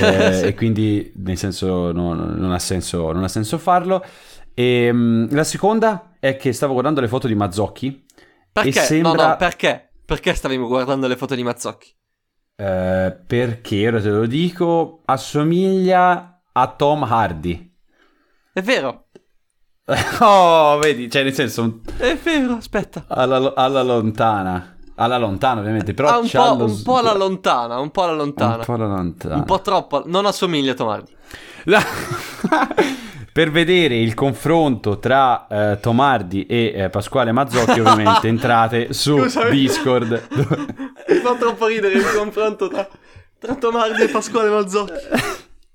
Eh, 0.00 0.48
e 0.48 0.54
quindi, 0.54 1.12
nel 1.16 1.36
senso, 1.36 1.92
no- 1.92 2.14
non, 2.14 2.52
ha 2.52 2.58
senso, 2.58 3.12
non 3.12 3.24
ha 3.24 3.28
senso 3.28 3.58
farlo. 3.58 4.04
E, 4.54 4.90
mm, 4.92 5.28
la 5.30 5.44
seconda 5.44 6.16
è 6.20 6.36
che 6.36 6.52
stavo 6.52 6.72
guardando 6.72 7.00
le 7.00 7.08
foto 7.08 7.26
di 7.26 7.34
Mazzocchi. 7.34 8.04
Perché? 8.52 8.68
E 8.68 8.72
sembra... 8.72 9.22
No, 9.22 9.28
no, 9.28 9.36
perché? 9.36 9.90
Perché 10.04 10.34
stavamo 10.34 10.66
guardando 10.66 11.06
le 11.06 11.16
foto 11.16 11.34
di 11.34 11.42
Mazzocchi? 11.42 11.94
Eh, 12.56 13.16
perché 13.26 13.86
ora 13.86 14.00
te 14.00 14.10
lo 14.10 14.26
dico, 14.26 15.02
assomiglia 15.04 16.42
a 16.52 16.66
Tom 16.68 17.02
Hardy. 17.04 17.76
È 18.52 18.62
vero, 18.62 19.08
oh, 20.20 20.78
vedi, 20.78 21.10
cioè 21.10 21.22
nel 21.22 21.32
senso 21.32 21.80
è 21.96 22.14
vero, 22.16 22.54
aspetta. 22.54 23.06
alla, 23.08 23.54
alla 23.54 23.82
lontana. 23.82 24.76
Alla 25.00 25.16
lontana, 25.18 25.60
ovviamente, 25.60 25.94
però 25.94 26.08
Ah, 26.08 26.18
un, 26.18 26.28
po', 26.28 26.54
lo 26.56 26.64
un 26.64 26.82
po' 26.82 26.96
alla 26.98 27.14
lontana, 27.14 27.78
un 27.78 27.90
po' 27.90 28.02
alla 28.02 28.14
lontana. 28.14 28.56
Un 28.56 28.64
po' 28.64 28.72
alla 28.74 28.86
lontana. 28.86 29.34
Un 29.36 29.44
po' 29.44 29.60
troppo, 29.60 30.02
non 30.06 30.26
assomiglia 30.26 30.72
a 30.72 30.74
Tomardi. 30.74 31.12
La- 31.64 31.82
per 33.32 33.50
vedere 33.52 33.96
il 33.96 34.14
confronto 34.14 34.98
tra 34.98 35.46
eh, 35.46 35.78
Tomardi 35.80 36.46
e 36.46 36.72
eh, 36.74 36.88
Pasquale 36.90 37.30
Mazzocchi, 37.30 37.78
ovviamente 37.78 38.26
entrate 38.28 38.92
su 38.92 39.16
Scusami. 39.18 39.50
Discord. 39.50 40.26
Mi 41.08 41.14
fa 41.22 41.34
troppo 41.36 41.66
ridere 41.66 41.94
il 41.94 42.04
confronto 42.12 42.66
tra, 42.68 42.88
tra 43.38 43.54
Tomardi 43.54 44.02
e 44.02 44.08
Pasquale 44.08 44.48
Mazzocchi. 44.48 44.92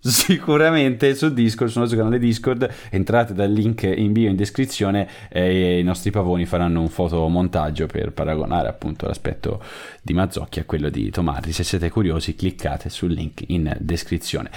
Sicuramente 0.05 1.15
su 1.15 1.31
Discord, 1.31 1.71
sul 1.71 1.79
nostro 1.79 1.97
canale 1.99 2.19
Discord, 2.19 2.69
entrate 2.89 3.33
dal 3.33 3.49
link 3.49 3.83
in 3.83 4.11
bio 4.11 4.29
in 4.29 4.35
descrizione 4.35 5.07
e 5.29 5.79
i 5.79 5.83
nostri 5.83 6.11
pavoni 6.11 6.45
faranno 6.45 6.81
un 6.81 6.89
fotomontaggio 6.89 7.85
per 7.85 8.11
paragonare 8.11 8.67
appunto 8.67 9.07
l'aspetto 9.07 9.63
di 10.01 10.13
Mazzocchi 10.13 10.59
a 10.59 10.65
quello 10.65 10.89
di 10.89 11.09
Tomardi. 11.09 11.53
Se 11.53 11.63
siete 11.63 11.89
curiosi 11.89 12.35
cliccate 12.35 12.89
sul 12.89 13.13
link 13.13 13.43
in 13.47 13.73
descrizione. 13.79 14.51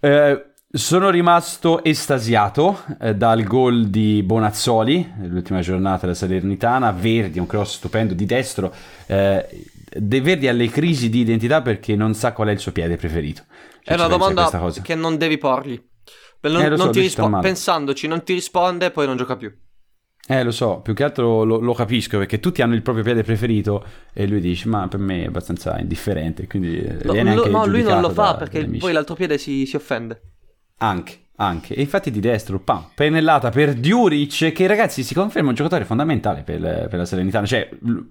Eh, 0.00 0.44
sono 0.68 1.10
rimasto 1.10 1.84
estasiato 1.84 2.80
eh, 3.00 3.14
dal 3.14 3.44
gol 3.44 3.86
di 3.86 4.20
Bonazzoli, 4.24 5.12
l'ultima 5.22 5.60
giornata 5.60 6.00
della 6.00 6.14
Salernitana, 6.14 6.90
Verdi, 6.90 7.38
un 7.38 7.46
cross 7.46 7.76
stupendo 7.76 8.14
di 8.14 8.26
destro. 8.26 8.74
Eh, 9.06 9.46
De 9.98 10.20
Verdi 10.20 10.48
ha 10.48 10.52
le 10.52 10.68
crisi 10.68 11.08
di 11.08 11.20
identità 11.20 11.62
perché 11.62 11.96
non 11.96 12.14
sa 12.14 12.32
qual 12.32 12.48
è 12.48 12.52
il 12.52 12.58
suo 12.58 12.72
piede 12.72 12.96
preferito. 12.96 13.44
È 13.82 13.94
Cioè, 13.94 13.94
una 13.94 14.04
ci 14.04 14.08
pensi 14.08 14.30
a 14.30 14.34
questa 14.34 14.56
domanda 14.58 14.82
che 14.82 14.94
non 14.94 15.16
devi 15.16 15.38
porgli. 15.38 15.82
Non, 16.42 16.62
Eh, 16.62 16.68
non 16.68 16.78
so, 16.78 16.90
ti 16.90 17.00
rispo- 17.00 17.28
pensandoci, 17.40 18.06
non 18.06 18.22
ti 18.22 18.32
risponde, 18.34 18.90
poi 18.90 19.06
non 19.06 19.16
gioca 19.16 19.36
più. 19.36 19.52
Eh, 20.28 20.42
lo 20.42 20.50
so, 20.50 20.80
più 20.80 20.92
che 20.92 21.04
altro 21.04 21.44
lo, 21.44 21.58
lo 21.60 21.72
capisco 21.72 22.18
perché 22.18 22.40
tutti 22.40 22.60
hanno 22.60 22.74
il 22.74 22.82
proprio 22.82 23.04
piede 23.04 23.22
preferito 23.22 23.84
e 24.12 24.26
lui 24.26 24.40
dice, 24.40 24.68
ma 24.68 24.88
per 24.88 24.98
me 24.98 25.22
è 25.22 25.26
abbastanza 25.26 25.78
indifferente, 25.78 26.46
quindi 26.48 26.78
eh, 26.78 26.98
No, 27.04 27.14
lo- 27.34 27.46
no, 27.46 27.66
lui 27.66 27.82
non 27.82 28.00
lo 28.00 28.10
fa 28.10 28.32
da- 28.32 28.36
perché 28.36 28.64
poi 28.64 28.92
l'altro 28.92 29.14
piede 29.14 29.38
si, 29.38 29.66
si 29.66 29.76
offende. 29.76 30.20
Anche, 30.78 31.18
anche. 31.36 31.74
E 31.74 31.80
infatti 31.80 32.10
di 32.10 32.20
destro, 32.20 32.58
pam, 32.58 32.88
pennellata 32.94 33.50
per 33.50 33.72
Diuric, 33.74 34.52
che 34.52 34.66
ragazzi 34.66 35.02
si 35.02 35.14
conferma 35.14 35.48
un 35.48 35.54
giocatore 35.54 35.84
fondamentale 35.84 36.42
per, 36.42 36.60
per 36.60 36.98
la 36.98 37.04
Salernitana, 37.06 37.46
cioè 37.46 37.68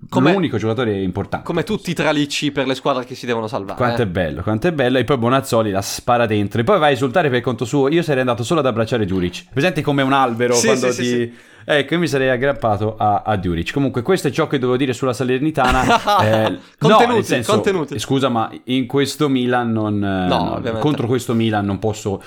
Come- 0.10 0.34
l'unico 0.34 0.58
giocatore 0.58 1.00
importante. 1.02 1.46
Come 1.46 1.64
tutti 1.64 1.92
i 1.92 1.94
tralicci 1.94 2.52
per 2.52 2.66
le 2.66 2.74
squadre 2.74 3.06
che 3.06 3.14
si 3.14 3.28
devono 3.28 3.48
salvare. 3.48 3.78
Quanto 3.78 4.02
eh. 4.02 4.06
è 4.06 4.08
bello, 4.08 4.42
quanto 4.42 4.68
è 4.68 4.72
bello. 4.72 4.98
E 4.98 5.04
poi 5.04 5.18
Bonazzoli 5.18 5.70
la 5.70 5.82
spara 5.82 6.26
dentro. 6.26 6.62
E 6.62 6.64
poi 6.64 6.80
va 6.80 6.88
a 6.88 6.92
esultare 6.92 7.30
per 7.30 7.42
conto 7.42 7.66
suo. 7.66 7.88
Io 7.90 8.02
sarei 8.02 8.22
andato 8.22 8.44
solo 8.44 8.62
ad 8.62 8.66
abbracciare 8.66 9.06
Diuric. 9.06 9.46
Presente 9.54 9.82
come 9.82 10.02
un 10.02 10.14
albero 10.14 10.56
Sì, 10.56 10.66
quando 10.66 10.92
sì, 10.92 11.02
ti... 11.02 11.08
sì, 11.08 11.14
sì. 11.14 11.34
Ecco, 11.68 11.96
io 11.96 12.00
mi 12.00 12.08
sarei 12.08 12.30
aggrappato 12.30 12.96
a, 12.96 13.24
a 13.26 13.36
Diuric. 13.38 13.72
Comunque, 13.74 14.04
questo 14.04 14.28
è 14.28 14.32
ciò 14.32 14.46
che 14.46 14.60
dovevo 14.60 14.78
dire 14.78 14.94
sulla 14.94 15.14
Salernitana. 15.14 15.84
Eh, 16.26 16.50
no, 16.50 16.60
Contenuti, 16.78 17.14
nel 17.14 17.26
senso, 17.26 17.52
contenuti. 17.54 18.00
Scusa, 18.00 18.30
ma 18.30 18.52
in 18.66 18.86
questo 18.88 19.28
Milan 19.30 19.72
non... 19.72 19.96
eh, 19.96 20.28
no, 20.28 20.54
ovviamente. 20.54 20.80
contro 20.80 21.08
questo 21.08 21.34
Milan 21.34 21.66
non 21.66 21.80
posso... 21.80 22.22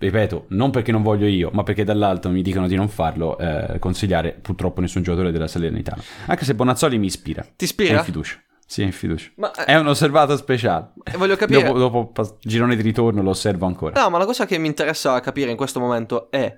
Ripeto, 0.00 0.44
non 0.50 0.70
perché 0.70 0.92
non 0.92 1.02
voglio 1.02 1.26
io, 1.26 1.50
ma 1.52 1.64
perché 1.64 1.82
dall'alto 1.82 2.30
mi 2.30 2.40
dicono 2.40 2.68
di 2.68 2.76
non 2.76 2.88
farlo, 2.88 3.36
eh, 3.36 3.80
consigliare 3.80 4.38
purtroppo 4.40 4.80
nessun 4.80 5.02
giocatore 5.02 5.32
della 5.32 5.48
Salernitana. 5.48 6.00
Anche 6.26 6.44
se 6.44 6.54
Bonazzoli 6.54 6.98
mi 6.98 7.06
ispira. 7.06 7.44
Ti 7.56 7.64
ispira? 7.64 7.94
È 7.94 7.98
in 7.98 8.04
fiducia. 8.04 8.40
Sì, 8.64 8.82
in 8.82 8.92
fiducia. 8.92 9.30
Ma, 9.36 9.50
eh, 9.52 9.64
È 9.64 9.76
un 9.76 9.88
osservato 9.88 10.36
speciale. 10.36 10.92
voglio 11.16 11.34
capire. 11.34 11.64
Dopo, 11.64 11.78
dopo 11.78 12.36
girone 12.42 12.76
di 12.76 12.82
ritorno 12.82 13.22
lo 13.22 13.30
osservo 13.30 13.66
ancora. 13.66 14.00
No, 14.00 14.10
ma 14.10 14.18
la 14.18 14.24
cosa 14.24 14.46
che 14.46 14.56
mi 14.58 14.68
interessa 14.68 15.18
capire 15.20 15.50
in 15.50 15.56
questo 15.56 15.80
momento 15.80 16.30
è. 16.30 16.56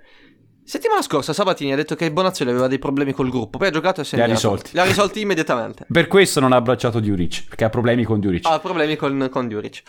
Settimana 0.63 1.03
scorsa 1.03 1.33
Sabatini 1.33 1.73
ha 1.73 1.77
detto 1.77 1.97
che 1.97 2.13
Bonazzoli 2.13 2.51
aveva 2.51 2.69
dei 2.69 2.79
problemi 2.79 3.13
col 3.13 3.31
gruppo, 3.31 3.59
poi 3.59 3.69
ha 3.69 3.71
giocato 3.71 4.03
e 4.03 4.05
si 4.05 4.15
è 4.15 4.19
Li 4.19 4.25
ha 4.25 4.27
risolti. 4.27 4.71
Li 4.73 4.81
ha 4.81 4.85
risolti 4.85 5.21
immediatamente. 5.21 5.87
Per 5.91 6.07
questo 6.09 6.41
non 6.41 6.53
ha 6.53 6.57
abbracciato 6.57 7.01
Diuric, 7.01 7.47
perché 7.49 7.65
ha 7.65 7.71
problemi 7.71 8.05
con 8.05 8.21
Diuric. 8.21 8.47
Ha 8.47 8.59
problemi 8.61 8.97
con, 8.97 9.29
con 9.31 9.49
Djuric. 9.49 9.83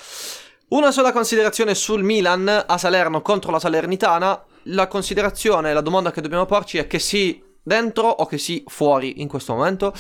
Una 0.72 0.94
sola 0.94 1.12
considerazione 1.12 1.76
sul 1.76 2.02
Milan 2.02 2.48
a 2.66 2.78
Salerno 2.78 3.22
contro 3.22 3.52
la 3.52 3.60
Salernitana. 3.60 4.42
La 4.66 4.88
considerazione, 4.88 5.74
la 5.74 5.82
domanda 5.82 6.12
che 6.12 6.22
dobbiamo 6.22 6.46
porci 6.46 6.78
è 6.78 6.88
che 6.88 6.98
sì 6.98 7.44
dentro 7.62 8.08
o 8.08 8.26
che 8.26 8.38
sì 8.38 8.64
fuori 8.68 9.22
in 9.22 9.28
questo 9.28 9.54
momento. 9.54 9.94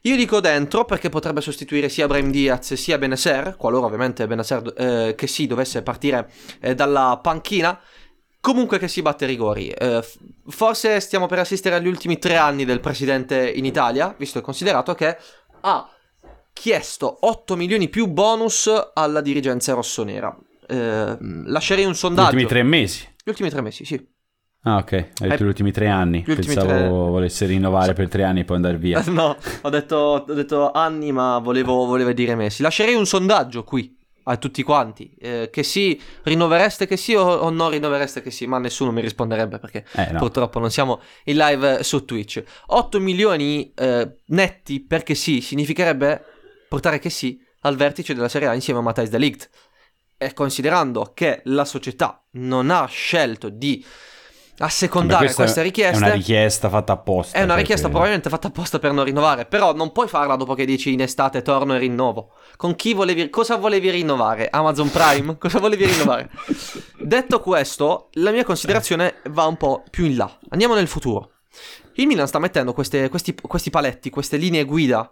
Io 0.00 0.16
dico 0.16 0.40
dentro 0.40 0.84
perché 0.84 1.10
potrebbe 1.10 1.40
sostituire 1.40 1.88
sia 1.88 2.08
Brahim 2.08 2.32
Diaz 2.32 2.74
sia 2.74 2.98
Benacer, 2.98 3.54
qualora 3.56 3.86
ovviamente 3.86 4.26
Benacer 4.26 4.74
eh, 4.76 5.14
che 5.16 5.28
sì 5.28 5.46
dovesse 5.46 5.82
partire 5.82 6.28
eh, 6.58 6.74
dalla 6.74 7.20
panchina. 7.22 7.78
Comunque 8.40 8.80
che 8.80 8.88
si 8.88 9.02
batte 9.02 9.26
rigori. 9.26 9.68
Eh, 9.68 10.04
forse 10.48 10.98
stiamo 10.98 11.26
per 11.26 11.38
assistere 11.38 11.76
agli 11.76 11.86
ultimi 11.86 12.18
tre 12.18 12.36
anni 12.36 12.64
del 12.64 12.80
presidente 12.80 13.48
in 13.48 13.64
Italia, 13.64 14.12
visto 14.18 14.40
e 14.40 14.42
considerato 14.42 14.92
che 14.92 15.16
ha 15.60 15.88
chiesto 16.60 17.16
8 17.22 17.56
milioni 17.56 17.88
più 17.88 18.06
bonus 18.06 18.70
alla 18.92 19.22
dirigenza 19.22 19.72
rossonera. 19.72 20.36
Eh, 20.68 21.16
lascerei 21.46 21.86
un 21.86 21.92
Gli 21.92 21.94
sondaggio. 21.94 22.28
ultimi 22.28 22.46
tre 22.46 22.62
mesi. 22.62 23.08
Gli 23.24 23.30
ultimi 23.30 23.48
tre 23.48 23.62
mesi, 23.62 23.84
sì. 23.86 24.08
Ah, 24.64 24.76
ok. 24.76 24.92
Hai 24.92 25.08
detto 25.30 25.42
Eh, 25.42 25.46
gli 25.46 25.48
ultimi 25.48 25.72
tre 25.72 25.88
anni. 25.88 26.18
gli 26.26 26.30
ultimi 26.30 26.54
Pensavo 26.54 26.68
tre- 26.68 26.88
volesse 26.88 27.46
rinnovare 27.46 27.94
per 27.94 28.08
tre 28.08 28.24
anni 28.24 28.40
e 28.40 28.44
poi 28.44 28.56
andare 28.56 28.76
via. 28.76 29.02
No, 29.08 29.34
ho 29.62 29.68
detto, 29.70 29.96
ho 29.96 30.34
detto 30.34 30.70
anni, 30.72 31.12
ma 31.12 31.38
volevo, 31.38 31.86
volevo 31.86 32.12
dire 32.12 32.34
mesi. 32.34 32.60
Lascerei 32.60 32.94
un 32.94 33.06
sondaggio 33.06 33.64
qui 33.64 33.96
a 34.24 34.36
tutti 34.36 34.62
quanti. 34.62 35.14
eh, 35.18 35.48
che 35.50 35.62
sì, 35.62 35.98
rinnovereste 36.24 36.86
che 36.86 36.98
sì 36.98 37.14
o, 37.14 37.22
o 37.24 37.48
non 37.48 37.70
rinnovereste 37.70 38.20
che 38.20 38.30
sì, 38.30 38.46
ma 38.46 38.58
nessuno 38.58 38.92
mi 38.92 39.00
risponderebbe 39.00 39.58
perché 39.58 39.86
Eh, 39.94 40.12
no. 40.12 40.18
purtroppo 40.18 40.58
non 40.58 40.70
siamo 40.70 41.00
in 41.24 41.36
live 41.38 41.82
su 41.82 42.04
Twitch. 42.04 42.42
8 42.66 43.00
milioni 43.00 43.72
eh, 43.74 44.16
netti 44.26 44.80
perché 44.80 45.14
sì, 45.14 45.40
significherebbe 45.40 46.24
portare 46.70 47.00
che 47.00 47.10
sì 47.10 47.36
al 47.62 47.74
vertice 47.74 48.14
della 48.14 48.28
Serie 48.28 48.46
A 48.46 48.54
insieme 48.54 48.78
a 48.78 48.82
Matthijs 48.82 49.08
de 49.10 49.18
Ligt. 49.18 49.50
E 50.16 50.32
considerando 50.32 51.10
che 51.14 51.40
la 51.46 51.64
società 51.64 52.24
non 52.32 52.70
ha 52.70 52.84
scelto 52.86 53.48
di 53.48 53.84
assecondare 54.58 55.24
questa 55.24 55.42
queste 55.42 55.62
richieste. 55.62 56.04
È 56.04 56.06
una 56.06 56.14
richiesta 56.14 56.68
fatta 56.68 56.92
apposta. 56.92 57.36
È 57.36 57.42
una 57.42 57.56
richiesta 57.56 57.88
probabilmente 57.88 58.28
fatta 58.28 58.48
apposta 58.48 58.78
per 58.78 58.92
non 58.92 59.04
rinnovare, 59.04 59.46
però 59.46 59.74
non 59.74 59.90
puoi 59.90 60.06
farla 60.06 60.36
dopo 60.36 60.54
che 60.54 60.64
dici 60.64 60.92
in 60.92 61.00
estate 61.00 61.42
torno 61.42 61.74
e 61.74 61.78
rinnovo. 61.78 62.34
Con 62.54 62.76
chi 62.76 62.94
volevi, 62.94 63.28
cosa 63.30 63.56
volevi 63.56 63.90
rinnovare? 63.90 64.48
Amazon 64.48 64.90
Prime? 64.90 65.38
cosa 65.38 65.58
volevi 65.58 65.86
rinnovare? 65.86 66.30
Detto 67.00 67.40
questo, 67.40 68.10
la 68.12 68.30
mia 68.30 68.44
considerazione 68.44 69.16
va 69.30 69.46
un 69.46 69.56
po' 69.56 69.82
più 69.90 70.04
in 70.04 70.16
là. 70.16 70.38
Andiamo 70.50 70.74
nel 70.74 70.86
futuro. 70.86 71.32
Il 71.94 72.06
Milan 72.06 72.28
sta 72.28 72.38
mettendo 72.38 72.72
queste- 72.72 73.08
questi, 73.08 73.34
questi 73.34 73.70
paletti, 73.70 74.08
queste 74.10 74.36
linee 74.36 74.64
guida 74.64 75.10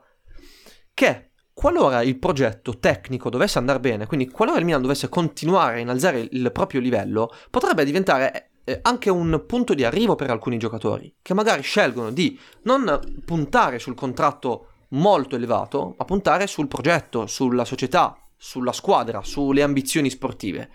che 0.94 1.27
qualora 1.58 2.02
il 2.02 2.20
progetto 2.20 2.78
tecnico 2.78 3.30
dovesse 3.30 3.58
andare 3.58 3.80
bene, 3.80 4.06
quindi 4.06 4.30
qualora 4.30 4.60
il 4.60 4.64
Milan 4.64 4.80
dovesse 4.80 5.08
continuare 5.08 5.78
a 5.78 5.80
innalzare 5.80 6.28
il 6.30 6.52
proprio 6.52 6.78
livello, 6.78 7.32
potrebbe 7.50 7.84
diventare 7.84 8.50
eh, 8.62 8.78
anche 8.80 9.10
un 9.10 9.42
punto 9.44 9.74
di 9.74 9.82
arrivo 9.82 10.14
per 10.14 10.30
alcuni 10.30 10.56
giocatori 10.56 11.12
che 11.20 11.34
magari 11.34 11.62
scelgono 11.62 12.12
di 12.12 12.38
non 12.62 13.00
puntare 13.24 13.80
sul 13.80 13.96
contratto 13.96 14.68
molto 14.90 15.34
elevato, 15.34 15.96
ma 15.98 16.04
puntare 16.04 16.46
sul 16.46 16.68
progetto, 16.68 17.26
sulla 17.26 17.64
società, 17.64 18.16
sulla 18.36 18.72
squadra, 18.72 19.24
sulle 19.24 19.64
ambizioni 19.64 20.10
sportive. 20.10 20.70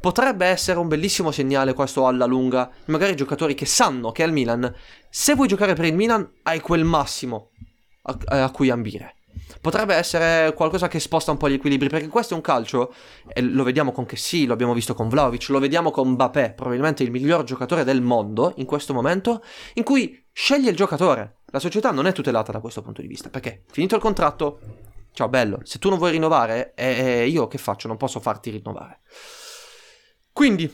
Potrebbe 0.00 0.46
essere 0.46 0.78
un 0.78 0.86
bellissimo 0.86 1.32
segnale 1.32 1.72
questo 1.72 2.06
alla 2.06 2.26
lunga, 2.26 2.70
magari 2.84 3.16
giocatori 3.16 3.54
che 3.54 3.66
sanno 3.66 4.12
che 4.12 4.22
al 4.22 4.30
Milan, 4.30 4.72
se 5.10 5.34
vuoi 5.34 5.48
giocare 5.48 5.74
per 5.74 5.86
il 5.86 5.96
Milan, 5.96 6.30
hai 6.44 6.60
quel 6.60 6.84
massimo 6.84 7.50
a, 8.02 8.44
a 8.44 8.50
cui 8.52 8.70
ambire. 8.70 9.14
Potrebbe 9.60 9.94
essere 9.94 10.52
qualcosa 10.54 10.88
che 10.88 11.00
sposta 11.00 11.30
un 11.30 11.36
po' 11.36 11.48
gli 11.48 11.54
equilibri, 11.54 11.88
perché 11.88 12.08
questo 12.08 12.34
è 12.34 12.36
un 12.36 12.42
calcio, 12.42 12.94
e 13.26 13.42
lo 13.42 13.64
vediamo 13.64 13.92
con 13.92 14.06
Kessi, 14.06 14.46
lo 14.46 14.52
abbiamo 14.52 14.74
visto 14.74 14.94
con 14.94 15.08
Vlaovic, 15.08 15.48
lo 15.48 15.58
vediamo 15.58 15.90
con 15.90 16.08
Mbappé, 16.10 16.52
probabilmente 16.54 17.02
il 17.02 17.10
miglior 17.10 17.44
giocatore 17.44 17.84
del 17.84 18.00
mondo 18.00 18.52
in 18.56 18.66
questo 18.66 18.94
momento, 18.94 19.42
in 19.74 19.82
cui 19.82 20.24
sceglie 20.32 20.70
il 20.70 20.76
giocatore. 20.76 21.38
La 21.46 21.58
società 21.58 21.90
non 21.90 22.06
è 22.06 22.12
tutelata 22.12 22.52
da 22.52 22.60
questo 22.60 22.82
punto 22.82 23.00
di 23.00 23.08
vista, 23.08 23.30
perché 23.30 23.64
finito 23.70 23.94
il 23.94 24.00
contratto, 24.00 24.60
ciao 25.12 25.28
bello, 25.28 25.60
se 25.64 25.78
tu 25.78 25.88
non 25.88 25.98
vuoi 25.98 26.12
rinnovare, 26.12 26.74
eh, 26.74 27.26
io 27.26 27.48
che 27.48 27.58
faccio? 27.58 27.88
Non 27.88 27.96
posso 27.96 28.20
farti 28.20 28.50
rinnovare. 28.50 29.00
Quindi, 30.32 30.72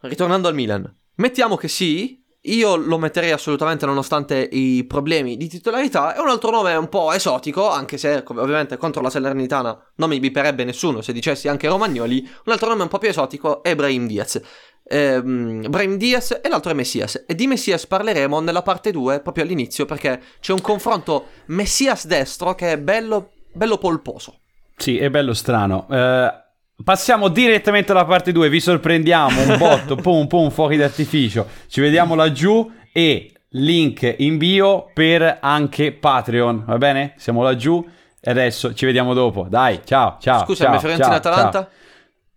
ritornando 0.00 0.48
al 0.48 0.54
Milan, 0.54 0.98
mettiamo 1.16 1.56
che 1.56 1.68
sì, 1.68 2.23
io 2.46 2.76
lo 2.76 2.98
metterei 2.98 3.30
assolutamente 3.30 3.86
nonostante 3.86 4.48
i 4.50 4.84
problemi 4.84 5.36
di 5.36 5.48
titolarità. 5.48 6.14
È 6.14 6.20
un 6.20 6.28
altro 6.28 6.50
nome 6.50 6.74
un 6.74 6.88
po' 6.88 7.12
esotico, 7.12 7.70
anche 7.70 7.96
se 7.96 8.22
ovviamente 8.26 8.76
contro 8.76 9.00
la 9.00 9.10
Salernitana 9.10 9.92
non 9.96 10.08
mi 10.08 10.20
biperebbe 10.20 10.64
nessuno 10.64 11.00
se 11.00 11.12
dicessi 11.12 11.48
anche 11.48 11.68
Romagnoli. 11.68 12.20
Un 12.44 12.52
altro 12.52 12.68
nome 12.68 12.82
un 12.82 12.88
po' 12.88 12.98
più 12.98 13.08
esotico 13.08 13.62
è 13.62 13.74
Brahim 13.74 14.06
Diaz. 14.06 14.40
Ehm, 14.86 15.70
Brahim 15.70 15.96
Diaz 15.96 16.40
e 16.42 16.48
l'altro 16.48 16.70
è 16.70 16.74
Messias. 16.74 17.24
E 17.26 17.34
di 17.34 17.46
Messias 17.46 17.86
parleremo 17.86 18.40
nella 18.40 18.62
parte 18.62 18.90
2 18.90 19.20
proprio 19.20 19.44
all'inizio 19.44 19.86
perché 19.86 20.20
c'è 20.40 20.52
un 20.52 20.60
confronto 20.60 21.28
Messias 21.46 22.06
destro 22.06 22.54
che 22.54 22.72
è 22.72 22.78
bello, 22.78 23.30
bello 23.52 23.78
polposo. 23.78 24.40
Sì, 24.76 24.98
è 24.98 25.08
bello 25.08 25.32
strano. 25.32 25.86
Eh, 25.90 26.43
passiamo 26.82 27.28
direttamente 27.28 27.92
alla 27.92 28.04
parte 28.04 28.32
2. 28.32 28.48
Vi 28.48 28.60
sorprendiamo 28.60 29.42
un 29.42 29.56
botto, 29.58 29.94
pum 30.02 30.26
pum, 30.26 30.50
fuochi 30.50 30.76
d'artificio. 30.76 31.46
Ci 31.68 31.80
vediamo 31.80 32.14
laggiù 32.14 32.70
e 32.92 33.32
link 33.50 34.14
in 34.18 34.38
bio 34.38 34.90
per 34.92 35.38
anche 35.40 35.92
Patreon. 35.92 36.64
Va 36.66 36.78
bene? 36.78 37.14
Siamo 37.16 37.42
laggiù 37.42 37.84
e 38.20 38.30
adesso 38.30 38.74
ci 38.74 38.86
vediamo 38.86 39.14
dopo. 39.14 39.46
Dai, 39.48 39.80
ciao, 39.84 40.16
ciao. 40.20 40.44
Scusami, 40.44 40.72
ciao, 40.72 40.80
Fiorentina-Atalanta? 40.80 41.50
ciao. 41.60 41.68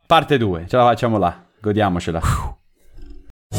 Parte 0.05 0.37
2, 0.37 0.65
ce 0.67 0.77
la 0.77 0.83
facciamo 0.83 1.17
là. 1.17 1.43
Godiamocela. 1.59 2.21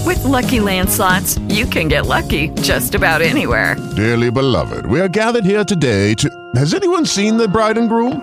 With 0.04 0.22
Lucky 0.24 0.60
Land 0.60 0.88
slots, 0.88 1.38
you 1.48 1.66
can 1.66 1.88
get 1.88 2.06
lucky 2.06 2.50
just 2.60 2.94
about 2.94 3.20
anywhere. 3.20 3.76
Dearly 3.96 4.30
beloved, 4.30 4.86
we 4.86 5.00
are 5.00 5.08
gathered 5.08 5.44
here 5.44 5.64
today 5.64 6.14
to. 6.14 6.28
Has 6.54 6.74
anyone 6.74 7.04
seen 7.04 7.36
the 7.36 7.48
bride 7.48 7.78
and 7.78 7.88
groom? 7.88 8.22